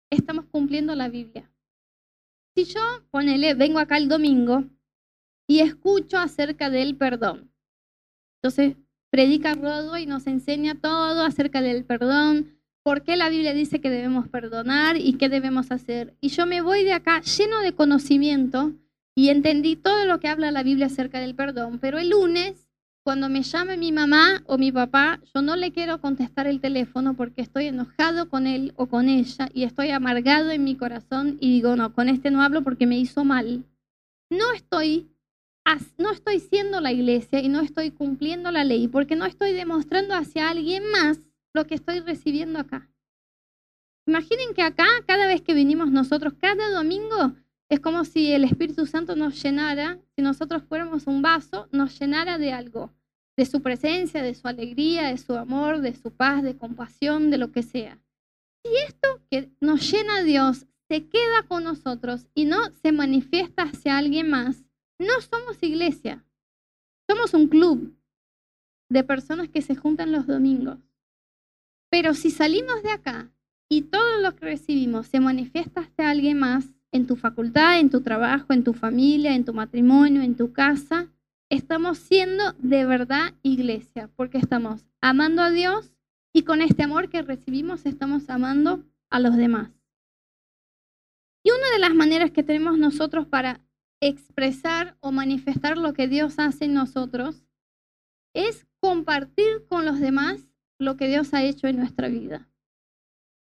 [0.09, 1.49] estamos cumpliendo la Biblia.
[2.57, 4.65] Si yo, ponele, vengo acá el domingo
[5.47, 7.51] y escucho acerca del perdón.
[8.41, 8.75] Entonces,
[9.09, 13.89] predica Rodo y nos enseña todo acerca del perdón, por qué la Biblia dice que
[13.89, 16.13] debemos perdonar y qué debemos hacer.
[16.21, 18.73] Y yo me voy de acá lleno de conocimiento
[19.15, 22.67] y entendí todo lo que habla la Biblia acerca del perdón, pero el lunes
[23.07, 27.13] cuando me llame mi mamá o mi papá, yo no le quiero contestar el teléfono
[27.13, 31.53] porque estoy enojado con él o con ella y estoy amargado en mi corazón y
[31.53, 33.63] digo, no, con este no hablo porque me hizo mal.
[34.29, 35.07] No estoy,
[35.97, 40.15] no estoy siendo la iglesia y no estoy cumpliendo la ley porque no estoy demostrando
[40.15, 41.19] hacia alguien más
[41.53, 42.89] lo que estoy recibiendo acá.
[44.05, 47.33] Imaginen que acá, cada vez que vinimos nosotros, cada domingo,
[47.67, 52.37] es como si el Espíritu Santo nos llenara, si nosotros fuéramos un vaso, nos llenara
[52.37, 52.93] de algo
[53.37, 57.37] de su presencia, de su alegría, de su amor, de su paz, de compasión, de
[57.37, 57.99] lo que sea.
[58.63, 63.97] Y esto que nos llena Dios se queda con nosotros y no se manifiesta hacia
[63.97, 64.63] alguien más,
[64.99, 66.23] no somos iglesia.
[67.09, 67.95] Somos un club
[68.89, 70.79] de personas que se juntan los domingos.
[71.89, 73.31] Pero si salimos de acá
[73.69, 78.01] y todo lo que recibimos se manifiesta hacia alguien más, en tu facultad, en tu
[78.01, 81.09] trabajo, en tu familia, en tu matrimonio, en tu casa,
[81.49, 85.91] estamos siendo de verdad iglesia, porque estamos amando a Dios
[86.33, 89.71] y con este amor que recibimos estamos amando a los demás.
[91.43, 93.61] Y una de las maneras que tenemos nosotros para
[94.01, 97.43] expresar o manifestar lo que Dios hace en nosotros
[98.33, 100.45] es compartir con los demás
[100.79, 102.47] lo que Dios ha hecho en nuestra vida.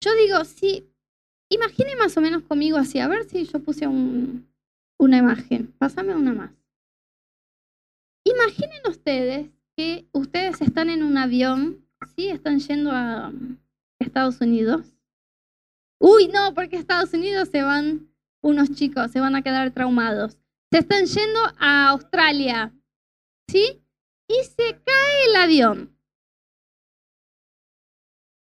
[0.01, 0.89] Yo digo, sí,
[1.49, 6.33] imagine más o menos conmigo así, a ver si yo puse una imagen, pásame una
[6.33, 6.51] más.
[8.25, 12.27] Imaginen ustedes que ustedes están en un avión, ¿sí?
[12.27, 13.31] Están yendo a
[13.99, 14.85] Estados Unidos.
[15.99, 18.12] Uy, no, porque Estados Unidos se van
[18.43, 20.37] unos chicos, se van a quedar traumados.
[20.71, 22.73] Se están yendo a Australia,
[23.47, 23.83] ¿sí?
[24.27, 25.97] Y se cae el avión.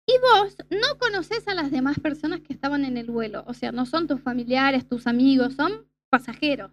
[0.07, 3.73] Y vos no conoces a las demás personas que estaban en el vuelo, o sea,
[3.73, 6.73] no son tus familiares, tus amigos, son pasajeros.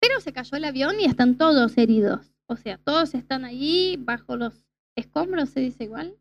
[0.00, 2.32] Pero se cayó el avión y están todos heridos.
[2.46, 4.64] O sea, todos están allí bajo los
[4.96, 6.16] escombros, se dice igual,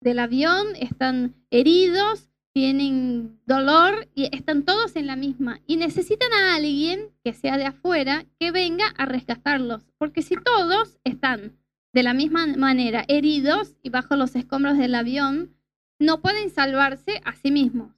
[0.00, 5.60] del avión, están heridos, tienen dolor y están todos en la misma.
[5.66, 9.82] Y necesitan a alguien que sea de afuera que venga a rescatarlos.
[9.98, 11.58] Porque si todos están
[11.92, 15.56] de la misma manera heridos y bajo los escombros del avión,
[15.98, 17.92] no pueden salvarse a sí mismos.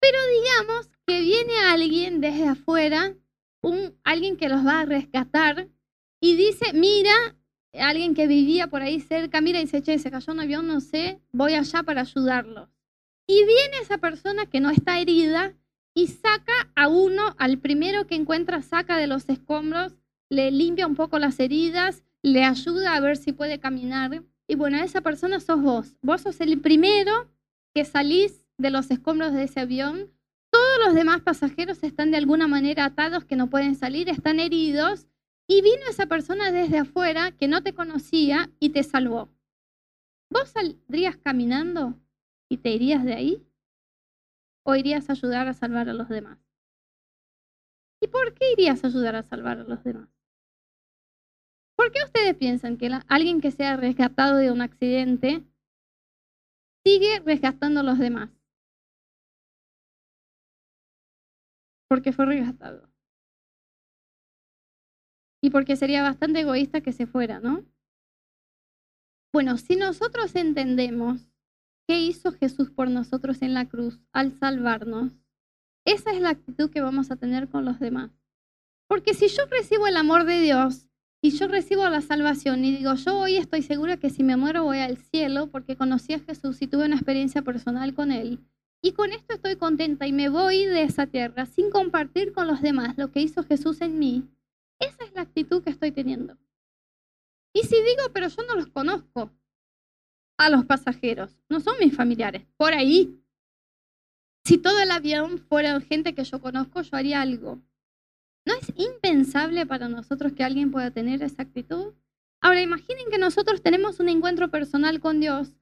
[0.00, 3.14] Pero digamos que viene alguien desde afuera
[3.62, 5.68] un, alguien que los va a rescatar
[6.20, 7.36] y dice, mira,
[7.72, 10.80] alguien que vivía por ahí cerca, mira y dice, che, se cayó un avión, no
[10.80, 12.68] sé, voy allá para ayudarlos.
[13.26, 15.54] Y viene esa persona que no está herida
[15.94, 19.94] y saca a uno, al primero que encuentra, saca de los escombros,
[20.28, 24.22] le limpia un poco las heridas, le ayuda a ver si puede caminar.
[24.46, 25.96] Y bueno, esa persona sos vos.
[26.02, 27.30] Vos sos el primero
[27.74, 30.10] que salís de los escombros de ese avión
[30.52, 35.06] todos los demás pasajeros están de alguna manera atados, que no pueden salir, están heridos,
[35.48, 39.30] y vino esa persona desde afuera que no te conocía y te salvó.
[40.28, 41.98] ¿Vos saldrías caminando
[42.52, 43.46] y te irías de ahí?
[44.64, 46.38] ¿O irías a ayudar a salvar a los demás?
[48.00, 50.08] ¿Y por qué irías a ayudar a salvar a los demás?
[51.76, 55.42] ¿Por qué ustedes piensan que alguien que sea rescatado de un accidente
[56.84, 58.30] sigue rescatando a los demás?
[61.92, 62.88] porque fue rescatado.
[65.42, 67.66] Y porque sería bastante egoísta que se fuera, ¿no?
[69.30, 71.31] Bueno, si nosotros entendemos
[71.86, 75.12] qué hizo Jesús por nosotros en la cruz al salvarnos,
[75.84, 78.10] esa es la actitud que vamos a tener con los demás.
[78.86, 80.88] Porque si yo recibo el amor de Dios
[81.20, 84.64] y yo recibo la salvación y digo, yo hoy estoy segura que si me muero
[84.64, 88.40] voy al cielo porque conocí a Jesús y tuve una experiencia personal con Él,
[88.84, 92.60] y con esto estoy contenta y me voy de esa tierra sin compartir con los
[92.60, 94.28] demás lo que hizo Jesús en mí.
[94.80, 96.36] Esa es la actitud que estoy teniendo.
[97.54, 99.30] Y si digo, pero yo no los conozco
[100.36, 103.18] a los pasajeros, no son mis familiares, por ahí.
[104.44, 107.60] Si todo el avión fuera gente que yo conozco, yo haría algo.
[108.44, 111.94] ¿No es impensable para nosotros que alguien pueda tener esa actitud?
[112.40, 115.54] Ahora imaginen que nosotros tenemos un encuentro personal con Dios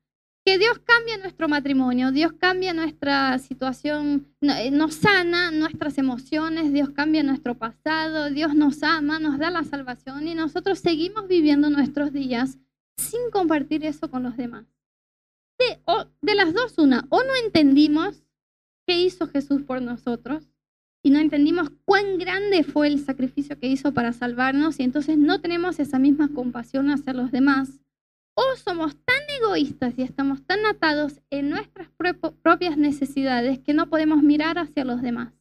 [0.44, 6.90] que Dios cambia nuestro matrimonio, Dios cambia nuestra situación, eh, nos sana nuestras emociones, Dios
[6.90, 12.12] cambia nuestro pasado, Dios nos ama, nos da la salvación y nosotros seguimos viviendo nuestros
[12.12, 12.58] días
[13.00, 14.66] sin compartir eso con los demás.
[15.58, 18.22] De, las dos, una, o no entendimos
[18.86, 20.48] qué hizo Jesús por nosotros
[21.02, 25.40] y no entendimos cuán grande fue el sacrificio que hizo para salvarnos y entonces no
[25.40, 27.80] tenemos esa misma compasión hacia los demás
[28.34, 31.88] o somos tan egoístas y estamos tan atados en nuestras
[32.42, 35.34] propias necesidades que no podemos mirar hacia los demás.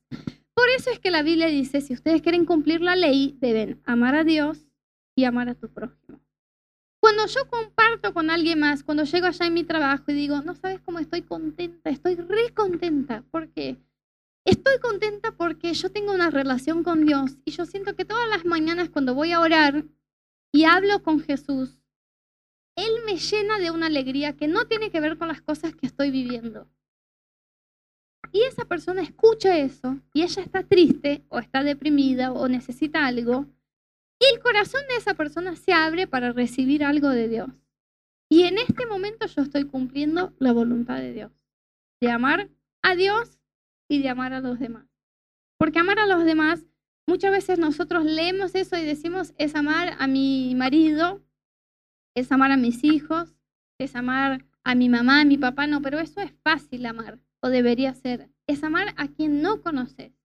[0.53, 4.15] Por eso es que la Biblia dice, si ustedes quieren cumplir la ley, deben amar
[4.15, 4.67] a Dios
[5.15, 5.98] y amar a tu prójimo.
[6.99, 10.55] Cuando yo comparto con alguien más, cuando llego allá en mi trabajo y digo, no
[10.55, 13.77] sabes cómo estoy contenta, estoy re contenta, porque
[14.45, 18.45] estoy contenta porque yo tengo una relación con Dios y yo siento que todas las
[18.45, 19.85] mañanas cuando voy a orar
[20.51, 21.79] y hablo con Jesús,
[22.75, 25.85] él me llena de una alegría que no tiene que ver con las cosas que
[25.85, 26.67] estoy viviendo.
[28.31, 33.47] Y esa persona escucha eso y ella está triste o está deprimida o necesita algo.
[34.19, 37.49] Y el corazón de esa persona se abre para recibir algo de Dios.
[38.29, 41.31] Y en este momento yo estoy cumpliendo la voluntad de Dios,
[42.01, 42.49] de amar
[42.83, 43.39] a Dios
[43.87, 44.85] y de amar a los demás.
[45.57, 46.65] Porque amar a los demás,
[47.07, 51.23] muchas veces nosotros leemos eso y decimos, es amar a mi marido,
[52.13, 53.35] es amar a mis hijos,
[53.79, 57.49] es amar a mi mamá, a mi papá, no, pero eso es fácil amar, o
[57.49, 58.29] debería ser.
[58.45, 60.18] Es amar a quien no conoces.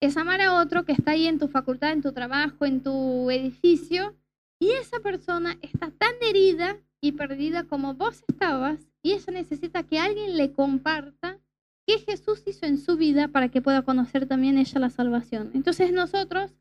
[0.00, 3.30] Es amar a otro que está ahí en tu facultad, en tu trabajo, en tu
[3.30, 4.14] edificio,
[4.58, 9.98] y esa persona está tan herida y perdida como vos estabas, y ella necesita que
[9.98, 11.38] alguien le comparta
[11.86, 15.50] qué Jesús hizo en su vida para que pueda conocer también ella la salvación.
[15.54, 16.52] Entonces nosotros,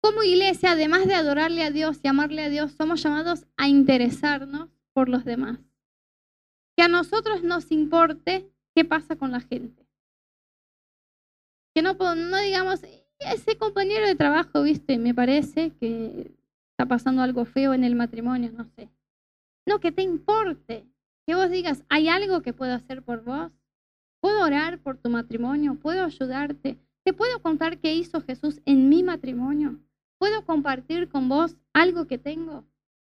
[0.00, 4.68] como iglesia, además de adorarle a Dios y amarle a Dios, somos llamados a interesarnos
[4.92, 5.58] por los demás.
[6.76, 9.83] Que a nosotros nos importe qué pasa con la gente.
[11.74, 12.80] Que no, no digamos,
[13.18, 16.32] ese compañero de trabajo, viste, me parece que
[16.70, 18.88] está pasando algo feo en el matrimonio, no sé.
[19.66, 20.86] No, que te importe.
[21.26, 23.50] Que vos digas, ¿hay algo que puedo hacer por vos?
[24.20, 25.76] ¿Puedo orar por tu matrimonio?
[25.76, 26.78] ¿Puedo ayudarte?
[27.04, 29.80] ¿Te puedo contar qué hizo Jesús en mi matrimonio?
[30.18, 32.64] ¿Puedo compartir con vos algo que tengo?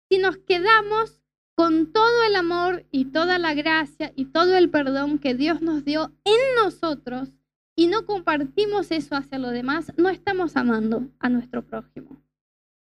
[0.09, 1.23] Si nos quedamos
[1.55, 5.85] con todo el amor y toda la gracia y todo el perdón que Dios nos
[5.85, 7.33] dio en nosotros
[7.77, 12.23] y no compartimos eso hacia los demás, no estamos amando a nuestro prójimo.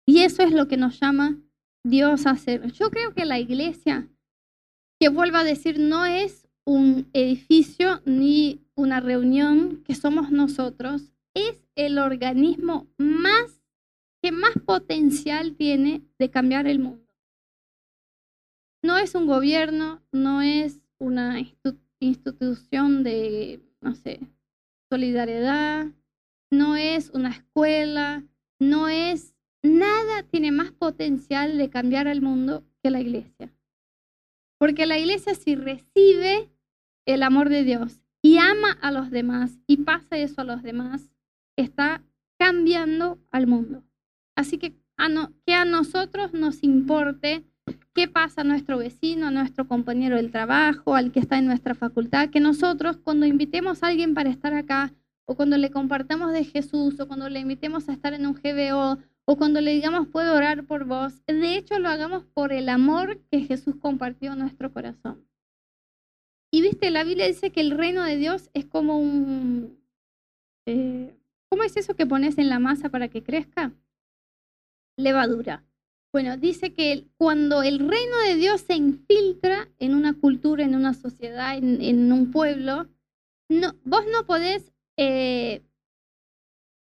[0.06, 1.38] Y eso es lo que nos llama
[1.84, 2.70] Dios a hacer.
[2.72, 4.08] Yo creo que la iglesia,
[5.00, 11.62] que vuelva a decir, no es un edificio ni una reunión que somos nosotros, es
[11.74, 13.62] el organismo más
[14.22, 17.06] que más potencial tiene de cambiar el mundo.
[18.82, 21.38] No es un gobierno, no es una
[22.00, 24.20] institución de, no sé,
[24.88, 25.86] solidaridad,
[26.50, 28.24] no es una escuela,
[28.58, 33.52] no es nada tiene más potencial de cambiar al mundo que la iglesia.
[34.58, 36.50] Porque la iglesia si recibe
[37.04, 41.10] el amor de Dios y ama a los demás y pasa eso a los demás,
[41.56, 42.02] está
[42.38, 43.84] cambiando al mundo.
[44.34, 45.08] Así que a,
[45.44, 47.44] que a nosotros nos importe
[47.94, 51.74] qué pasa a nuestro vecino, a nuestro compañero del trabajo, al que está en nuestra
[51.74, 54.92] facultad, que nosotros cuando invitemos a alguien para estar acá,
[55.24, 58.98] o cuando le compartamos de Jesús, o cuando le invitemos a estar en un GBO,
[59.24, 63.20] o cuando le digamos puedo orar por vos, de hecho lo hagamos por el amor
[63.30, 65.26] que Jesús compartió en nuestro corazón.
[66.52, 69.78] Y viste, la Biblia dice que el reino de Dios es como un...
[70.66, 71.12] Eh,
[71.48, 73.72] ¿Cómo es eso que pones en la masa para que crezca?
[74.96, 75.65] Levadura.
[76.16, 80.94] Bueno, dice que cuando el reino de Dios se infiltra en una cultura, en una
[80.94, 82.88] sociedad, en, un pueblo,
[83.50, 85.60] no, vos no podés eh,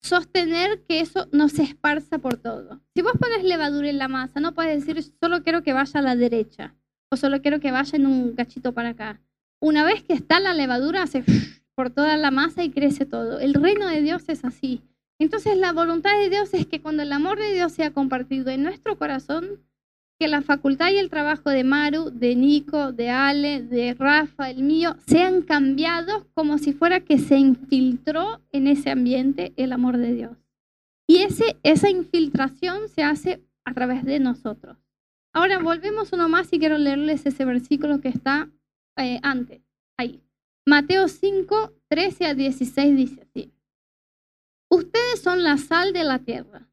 [0.02, 2.82] sostener que eso no se esparza por todo.
[2.94, 6.02] Si vos pones levadura en la masa, no puedes decir solo quiero que vaya a
[6.02, 6.74] la derecha
[7.10, 9.22] o solo quiero que vaya en un cachito para acá.
[9.60, 11.24] Una vez que está la levadura, hace
[11.74, 13.40] por toda la masa y crece todo.
[13.40, 14.82] El reino de Dios es así.
[15.22, 18.64] Entonces la voluntad de Dios es que cuando el amor de Dios sea compartido en
[18.64, 19.60] nuestro corazón,
[20.18, 24.64] que la facultad y el trabajo de Maru, de Nico, de Ale, de Rafa, el
[24.64, 30.12] mío, sean cambiados como si fuera que se infiltró en ese ambiente el amor de
[30.12, 30.36] Dios.
[31.06, 34.76] Y ese, esa infiltración se hace a través de nosotros.
[35.32, 38.50] Ahora volvemos uno más y quiero leerles ese versículo que está
[38.96, 39.62] eh, antes,
[39.96, 40.20] ahí.
[40.66, 43.52] Mateo 5, 13 a 16 dice así.
[44.72, 46.66] Ustedes son la sal de la tierra,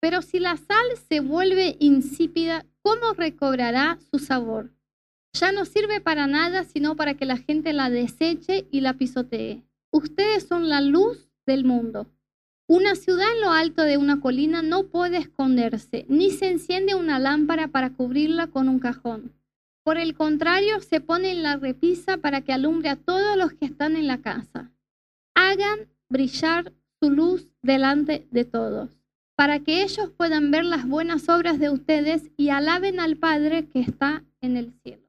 [0.00, 4.70] pero si la sal se vuelve insípida, ¿cómo recobrará su sabor?
[5.32, 9.62] Ya no sirve para nada sino para que la gente la deseche y la pisotee.
[9.90, 12.06] Ustedes son la luz del mundo.
[12.66, 17.18] Una ciudad en lo alto de una colina no puede esconderse, ni se enciende una
[17.18, 19.32] lámpara para cubrirla con un cajón.
[19.84, 23.64] Por el contrario, se pone en la repisa para que alumbre a todos los que
[23.64, 24.70] están en la casa.
[25.34, 28.98] Hagan brillar su luz delante de todos
[29.38, 33.78] para que ellos puedan ver las buenas obras de ustedes y alaben al Padre que
[33.78, 35.06] está en el cielo.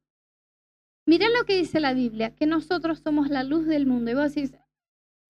[1.08, 4.12] Miren lo que dice la Biblia, que nosotros somos la luz del mundo.
[4.12, 4.54] Y vos decís,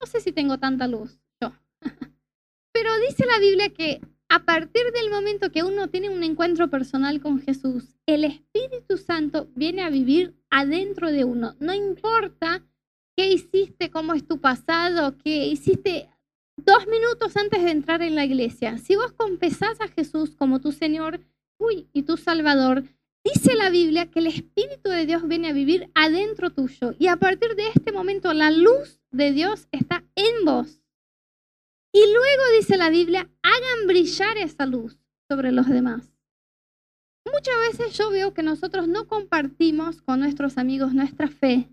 [0.02, 1.54] no sé si tengo tanta luz, yo.
[2.74, 7.22] Pero dice la Biblia que a partir del momento que uno tiene un encuentro personal
[7.22, 11.56] con Jesús, el Espíritu Santo viene a vivir adentro de uno.
[11.62, 12.66] No importa
[13.16, 16.10] qué hiciste, cómo es tu pasado, qué hiciste
[16.66, 20.72] dos minutos antes de entrar en la iglesia, si vos confesás a Jesús como tu
[20.72, 21.20] Señor
[21.94, 22.84] y tu Salvador,
[23.24, 27.18] dice la Biblia que el Espíritu de Dios viene a vivir adentro tuyo y a
[27.18, 30.82] partir de este momento la luz de Dios está en vos.
[31.92, 34.98] Y luego dice la Biblia, hagan brillar esa luz
[35.28, 36.14] sobre los demás.
[37.26, 41.70] Muchas veces yo veo que nosotros no compartimos con nuestros amigos nuestra fe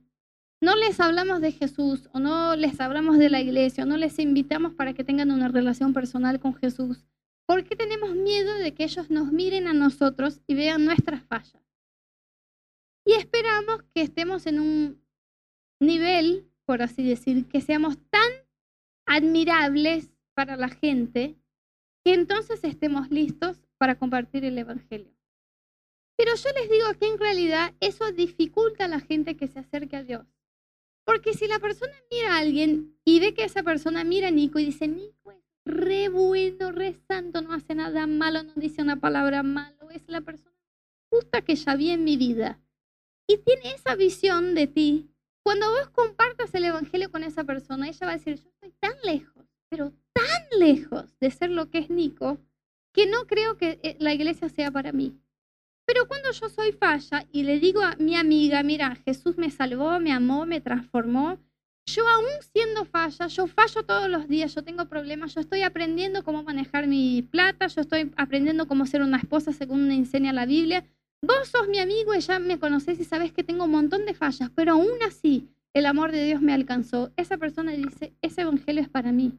[0.61, 4.19] no les hablamos de Jesús o no les hablamos de la iglesia o no les
[4.19, 7.05] invitamos para que tengan una relación personal con Jesús,
[7.47, 11.63] ¿por qué tenemos miedo de que ellos nos miren a nosotros y vean nuestras fallas?
[13.05, 15.03] Y esperamos que estemos en un
[15.81, 18.29] nivel, por así decir, que seamos tan
[19.07, 21.37] admirables para la gente
[22.05, 25.13] que entonces estemos listos para compartir el Evangelio.
[26.17, 29.97] Pero yo les digo que en realidad eso dificulta a la gente que se acerque
[29.97, 30.27] a Dios.
[31.07, 34.59] Porque si la persona mira a alguien y ve que esa persona mira a Nico
[34.59, 38.97] y dice, Nico es re bueno, re santo, no hace nada malo, no dice una
[38.97, 40.57] palabra malo, es la persona
[41.09, 42.61] justa que ya vi en mi vida.
[43.29, 45.09] Y tiene esa visión de ti.
[45.45, 48.95] Cuando vos compartas el Evangelio con esa persona, ella va a decir, yo estoy tan
[49.05, 52.39] lejos, pero tan lejos de ser lo que es Nico,
[52.93, 55.21] que no creo que eh, la iglesia sea para mí.
[55.87, 60.01] Pero cuando yo soy falla y le digo a mi amiga, mira, Jesús me salvó,
[60.01, 61.39] me amó, me transformó,
[61.87, 66.25] yo aún siendo falla, yo fallo todos los días, yo tengo problemas, yo estoy aprendiendo
[66.25, 70.47] cómo manejar mi plata, yo estoy aprendiendo cómo ser una esposa según me enseña la
[70.47, 70.85] Biblia.
[71.23, 74.15] Vos sos mi amigo y ya me conocés y sabés que tengo un montón de
[74.15, 77.13] fallas, pero aún así el amor de Dios me alcanzó.
[77.17, 79.39] Esa persona dice, ese evangelio es para mí,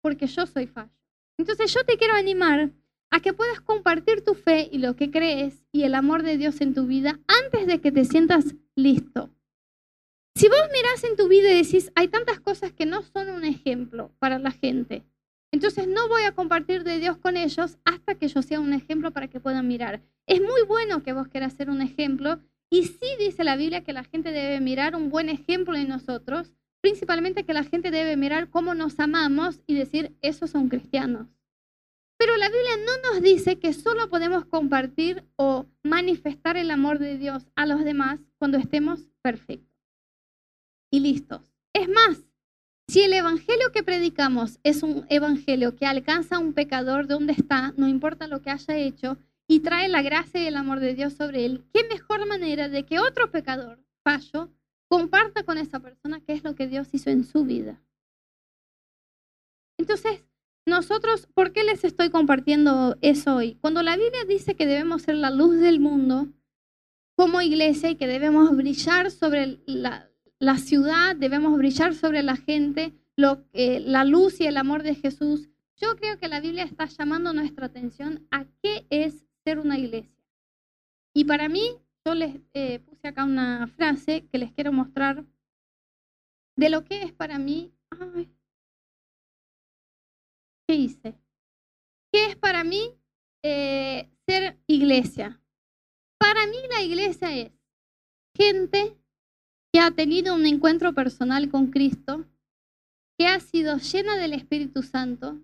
[0.00, 0.90] porque yo soy falla.
[1.38, 2.70] Entonces yo te quiero animar
[3.14, 6.60] a que puedas compartir tu fe y lo que crees y el amor de Dios
[6.60, 9.30] en tu vida antes de que te sientas listo.
[10.34, 13.44] Si vos mirás en tu vida y decís, hay tantas cosas que no son un
[13.44, 15.04] ejemplo para la gente,
[15.52, 19.12] entonces no voy a compartir de Dios con ellos hasta que yo sea un ejemplo
[19.12, 20.02] para que puedan mirar.
[20.26, 23.92] Es muy bueno que vos quieras ser un ejemplo y sí dice la Biblia que
[23.92, 28.50] la gente debe mirar un buen ejemplo en nosotros, principalmente que la gente debe mirar
[28.50, 31.28] cómo nos amamos y decir, esos son cristianos.
[32.24, 37.18] Pero la Biblia no nos dice que solo podemos compartir o manifestar el amor de
[37.18, 39.76] Dios a los demás cuando estemos perfectos
[40.90, 41.52] y listos.
[41.74, 42.24] Es más,
[42.88, 47.34] si el evangelio que predicamos es un evangelio que alcanza a un pecador de donde
[47.34, 50.94] está, no importa lo que haya hecho, y trae la gracia y el amor de
[50.94, 54.48] Dios sobre él, qué mejor manera de que otro pecador, fallo,
[54.88, 57.82] comparta con esa persona qué es lo que Dios hizo en su vida.
[59.76, 60.24] Entonces,
[60.66, 63.56] nosotros, ¿por qué les estoy compartiendo eso hoy?
[63.60, 66.28] Cuando la Biblia dice que debemos ser la luz del mundo
[67.16, 70.08] como iglesia y que debemos brillar sobre la,
[70.58, 75.96] ciudad, debemos brillar sobre la gente, lo, la luz y el amor de Jesús, yo
[75.96, 80.14] creo que la Biblia está llamando nuestra atención a qué es ser una iglesia.
[81.12, 85.24] Y para mí, yo les eh, puse acá una frase que les quiero mostrar
[86.56, 87.72] de lo que es para mí.
[90.74, 91.14] ¿Qué hice?
[92.12, 92.98] ¿Qué es para mí
[93.44, 95.40] eh, ser iglesia?
[96.18, 97.52] Para mí la iglesia es
[98.36, 98.98] gente
[99.72, 102.24] que ha tenido un encuentro personal con Cristo,
[103.16, 105.40] que ha sido llena del Espíritu Santo,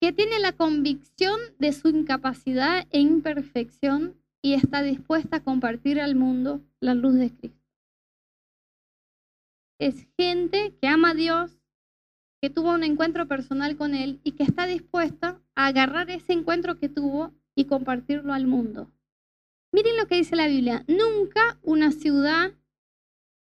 [0.00, 6.14] que tiene la convicción de su incapacidad e imperfección y está dispuesta a compartir al
[6.14, 7.66] mundo la luz de Cristo.
[9.80, 11.61] Es gente que ama a Dios,
[12.42, 16.76] que tuvo un encuentro personal con Él y que está dispuesta a agarrar ese encuentro
[16.76, 18.90] que tuvo y compartirlo al mundo.
[19.70, 20.84] Miren lo que dice la Biblia.
[20.88, 22.52] Nunca una ciudad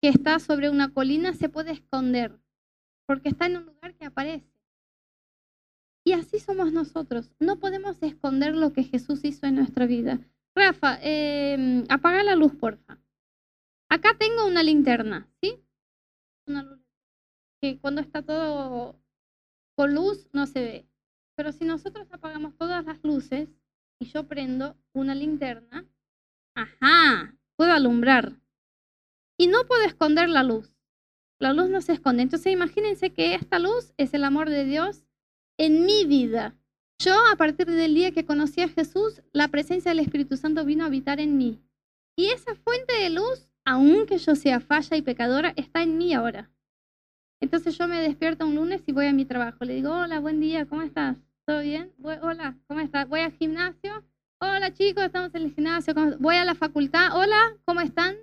[0.00, 2.40] que está sobre una colina se puede esconder,
[3.06, 4.50] porque está en un lugar que aparece.
[6.02, 7.30] Y así somos nosotros.
[7.38, 10.18] No podemos esconder lo que Jesús hizo en nuestra vida.
[10.54, 12.98] Rafa, em, apaga la luz, porfa.
[13.90, 15.62] Acá tengo una linterna, ¿sí?
[16.46, 16.87] Una luz
[17.60, 19.00] que cuando está todo
[19.76, 20.88] con luz no se ve.
[21.36, 23.48] Pero si nosotros apagamos todas las luces
[24.00, 25.86] y yo prendo una linterna,
[26.54, 28.32] ajá, puedo alumbrar.
[29.38, 30.74] Y no puedo esconder la luz.
[31.38, 32.22] La luz no se esconde.
[32.22, 35.04] Entonces imagínense que esta luz es el amor de Dios
[35.58, 36.56] en mi vida.
[36.98, 40.82] Yo a partir del día que conocí a Jesús, la presencia del Espíritu Santo vino
[40.82, 41.62] a habitar en mí.
[42.16, 46.50] Y esa fuente de luz, aunque yo sea falla y pecadora, está en mí ahora.
[47.40, 49.64] Entonces yo me despierto un lunes y voy a mi trabajo.
[49.64, 51.16] Le digo, hola, buen día, ¿cómo estás?
[51.46, 51.92] ¿Todo bien?
[52.02, 53.08] hola, ¿cómo estás?
[53.08, 54.04] Voy al gimnasio.
[54.40, 55.94] Hola chicos, estamos en el gimnasio.
[56.18, 57.16] Voy a la facultad.
[57.16, 58.16] Hola, ¿cómo están?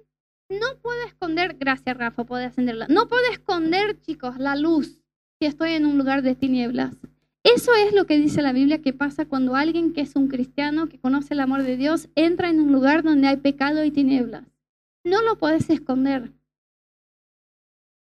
[0.49, 2.87] No puedo esconder, gracias Rafa, puede ascenderla.
[2.89, 5.01] No puedo esconder, chicos, la luz
[5.39, 6.95] si estoy en un lugar de tinieblas.
[7.43, 10.87] Eso es lo que dice la Biblia que pasa cuando alguien que es un cristiano,
[10.87, 14.43] que conoce el amor de Dios, entra en un lugar donde hay pecado y tinieblas.
[15.03, 16.31] No lo puedes esconder.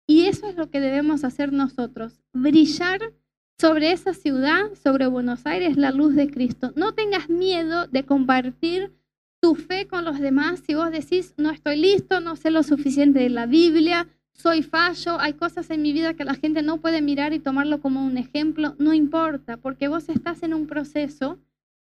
[0.07, 3.13] Y eso es lo que debemos hacer nosotros, brillar
[3.59, 6.71] sobre esa ciudad, sobre Buenos Aires, la luz de Cristo.
[6.75, 8.93] No tengas miedo de compartir
[9.41, 10.61] tu fe con los demás.
[10.65, 15.19] Si vos decís, no estoy listo, no sé lo suficiente de la Biblia, soy fallo,
[15.19, 18.17] hay cosas en mi vida que la gente no puede mirar y tomarlo como un
[18.17, 21.39] ejemplo, no importa, porque vos estás en un proceso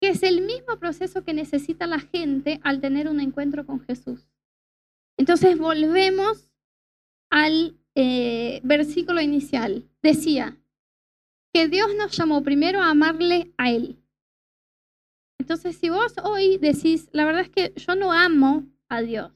[0.00, 4.28] que es el mismo proceso que necesita la gente al tener un encuentro con Jesús.
[5.16, 6.50] Entonces volvemos
[7.30, 9.88] al eh, versículo inicial.
[10.02, 10.56] Decía
[11.52, 13.98] que Dios nos llamó primero a amarle a Él.
[15.38, 19.32] Entonces, si vos hoy decís, la verdad es que yo no amo a Dios,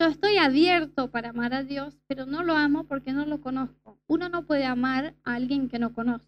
[0.00, 3.98] yo estoy abierto para amar a Dios, pero no lo amo porque no lo conozco.
[4.06, 6.24] Uno no puede amar a alguien que no conoce,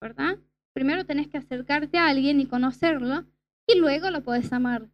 [0.00, 0.38] ¿verdad?
[0.72, 3.24] Primero tenés que acercarte a alguien y conocerlo
[3.66, 4.88] y luego lo puedes amar.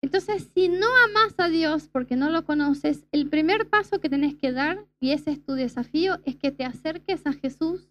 [0.00, 4.36] Entonces, si no amas a Dios porque no lo conoces, el primer paso que tenés
[4.36, 7.90] que dar, y ese es tu desafío, es que te acerques a Jesús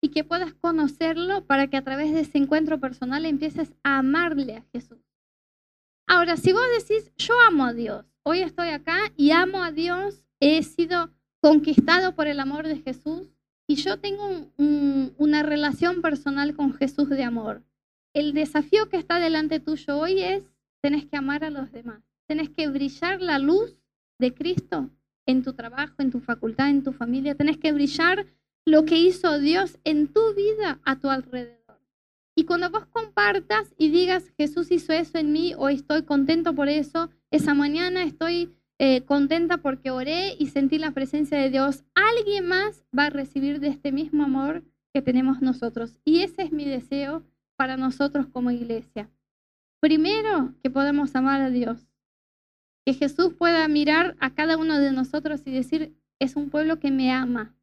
[0.00, 4.56] y que puedas conocerlo para que a través de ese encuentro personal empieces a amarle
[4.56, 4.98] a Jesús.
[6.06, 10.24] Ahora, si vos decís, yo amo a Dios, hoy estoy acá y amo a Dios,
[10.40, 13.28] he sido conquistado por el amor de Jesús
[13.66, 17.62] y yo tengo una relación personal con Jesús de amor.
[18.14, 20.44] El desafío que está delante tuyo hoy es,
[20.80, 23.76] tenés que amar a los demás, tenés que brillar la luz
[24.18, 24.90] de Cristo
[25.26, 28.26] en tu trabajo, en tu facultad, en tu familia, tenés que brillar
[28.64, 31.58] lo que hizo Dios en tu vida a tu alrededor.
[32.34, 36.68] Y cuando vos compartas y digas, Jesús hizo eso en mí o estoy contento por
[36.68, 42.46] eso, esa mañana estoy eh, contenta porque oré y sentí la presencia de Dios, alguien
[42.46, 44.62] más va a recibir de este mismo amor
[44.94, 45.98] que tenemos nosotros.
[46.04, 47.24] Y ese es mi deseo
[47.56, 49.10] para nosotros como iglesia.
[49.80, 51.86] Primero, que podamos amar a Dios.
[52.84, 56.90] Que Jesús pueda mirar a cada uno de nosotros y decir, es un pueblo que
[56.90, 57.54] me ama,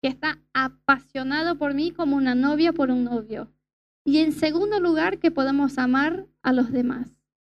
[0.00, 3.50] que está apasionado por mí como una novia por un novio
[4.04, 7.08] y en segundo lugar, que podemos amar a los demás,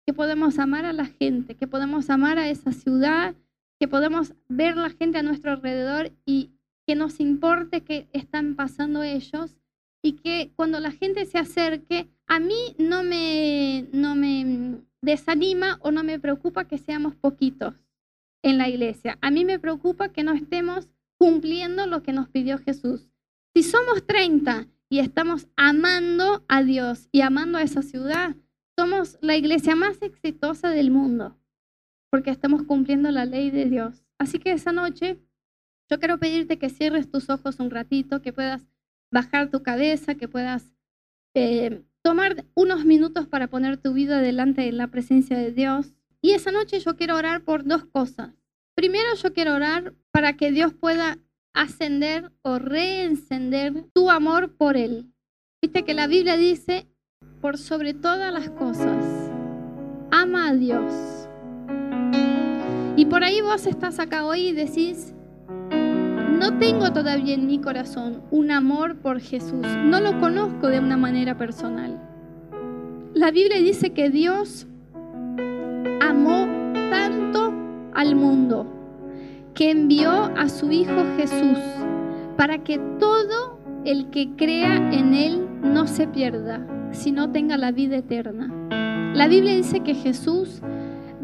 [0.06, 3.36] que podemos amar a la gente, que podemos amar a esa ciudad,
[3.80, 6.52] que podemos ver la gente a nuestro alrededor y
[6.86, 9.56] que nos importe qué están pasando ellos
[10.04, 15.92] y que cuando la gente se acerque, a mí no me, no me desanima o
[15.92, 17.74] no me preocupa que seamos poquitos
[18.44, 19.18] en la iglesia.
[19.22, 23.10] A mí me preocupa que no estemos cumpliendo lo que nos pidió Jesús.
[23.56, 28.36] Si somos 30 y estamos amando a Dios y amando a esa ciudad,
[28.78, 31.38] somos la iglesia más exitosa del mundo,
[32.10, 34.04] porque estamos cumpliendo la ley de Dios.
[34.18, 35.20] Así que esa noche
[35.90, 38.66] yo quiero pedirte que cierres tus ojos un ratito, que puedas
[39.14, 40.74] bajar tu cabeza, que puedas
[41.36, 45.94] eh, tomar unos minutos para poner tu vida delante de la presencia de Dios.
[46.20, 48.32] Y esa noche yo quiero orar por dos cosas.
[48.76, 51.20] Primero yo quiero orar para que Dios pueda
[51.54, 55.14] ascender o reencender tu amor por Él.
[55.62, 56.88] Viste que la Biblia dice,
[57.40, 59.32] por sobre todas las cosas,
[60.12, 60.92] ama a Dios.
[62.96, 65.14] Y por ahí vos estás acá hoy y decís,
[66.40, 70.98] no tengo todavía en mi corazón un amor por Jesús, no lo conozco de una
[70.98, 72.00] manera personal.
[73.14, 74.68] La Biblia dice que Dios
[76.02, 76.48] amó
[76.90, 77.54] tanto
[77.94, 78.68] al mundo
[79.54, 81.60] que envió a su Hijo Jesús
[82.38, 87.98] para que todo el que crea en Él no se pierda, sino tenga la vida
[87.98, 88.52] eterna.
[89.14, 90.62] La Biblia dice que Jesús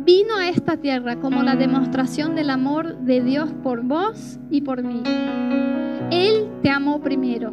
[0.06, 4.84] vino a esta tierra como la demostración del amor de Dios por vos y por
[4.84, 5.04] mí.
[6.12, 7.52] Él te amó primero.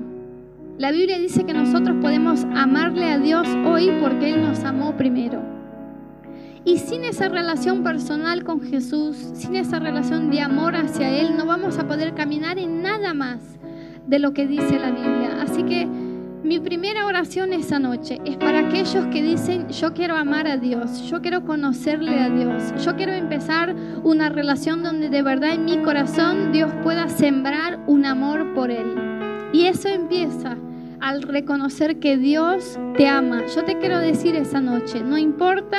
[0.79, 5.43] La Biblia dice que nosotros podemos amarle a Dios hoy porque Él nos amó primero.
[6.65, 11.47] Y sin esa relación personal con Jesús, sin esa relación de amor hacia Él, no
[11.47, 13.41] vamos a poder caminar en nada más
[14.07, 15.43] de lo que dice la Biblia.
[15.43, 15.89] Así que
[16.47, 21.03] mi primera oración esa noche es para aquellos que dicen, yo quiero amar a Dios,
[21.11, 23.75] yo quiero conocerle a Dios, yo quiero empezar
[24.05, 28.95] una relación donde de verdad en mi corazón Dios pueda sembrar un amor por Él.
[29.53, 30.57] Y eso empieza
[31.01, 33.43] al reconocer que Dios te ama.
[33.55, 35.79] Yo te quiero decir esa noche, no importa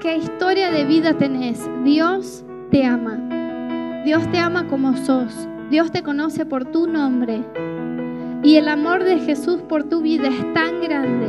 [0.00, 1.68] qué historia de vida tenés.
[1.84, 4.02] Dios te ama.
[4.04, 5.46] Dios te ama como sos.
[5.70, 7.44] Dios te conoce por tu nombre.
[8.44, 11.28] Y el amor de Jesús por tu vida es tan grande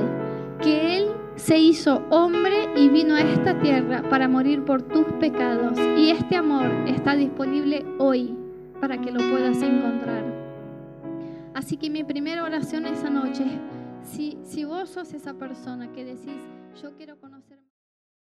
[0.61, 1.07] que Él
[1.38, 5.80] se hizo hombre y vino a esta tierra para morir por tus pecados.
[5.97, 8.36] Y este amor está disponible hoy
[8.82, 10.26] para que lo puedas encontrar.
[11.53, 13.45] Así que mi primera oración esa noche,
[14.03, 16.43] si, si vos sos esa persona que decís,
[16.82, 17.34] yo quiero conocer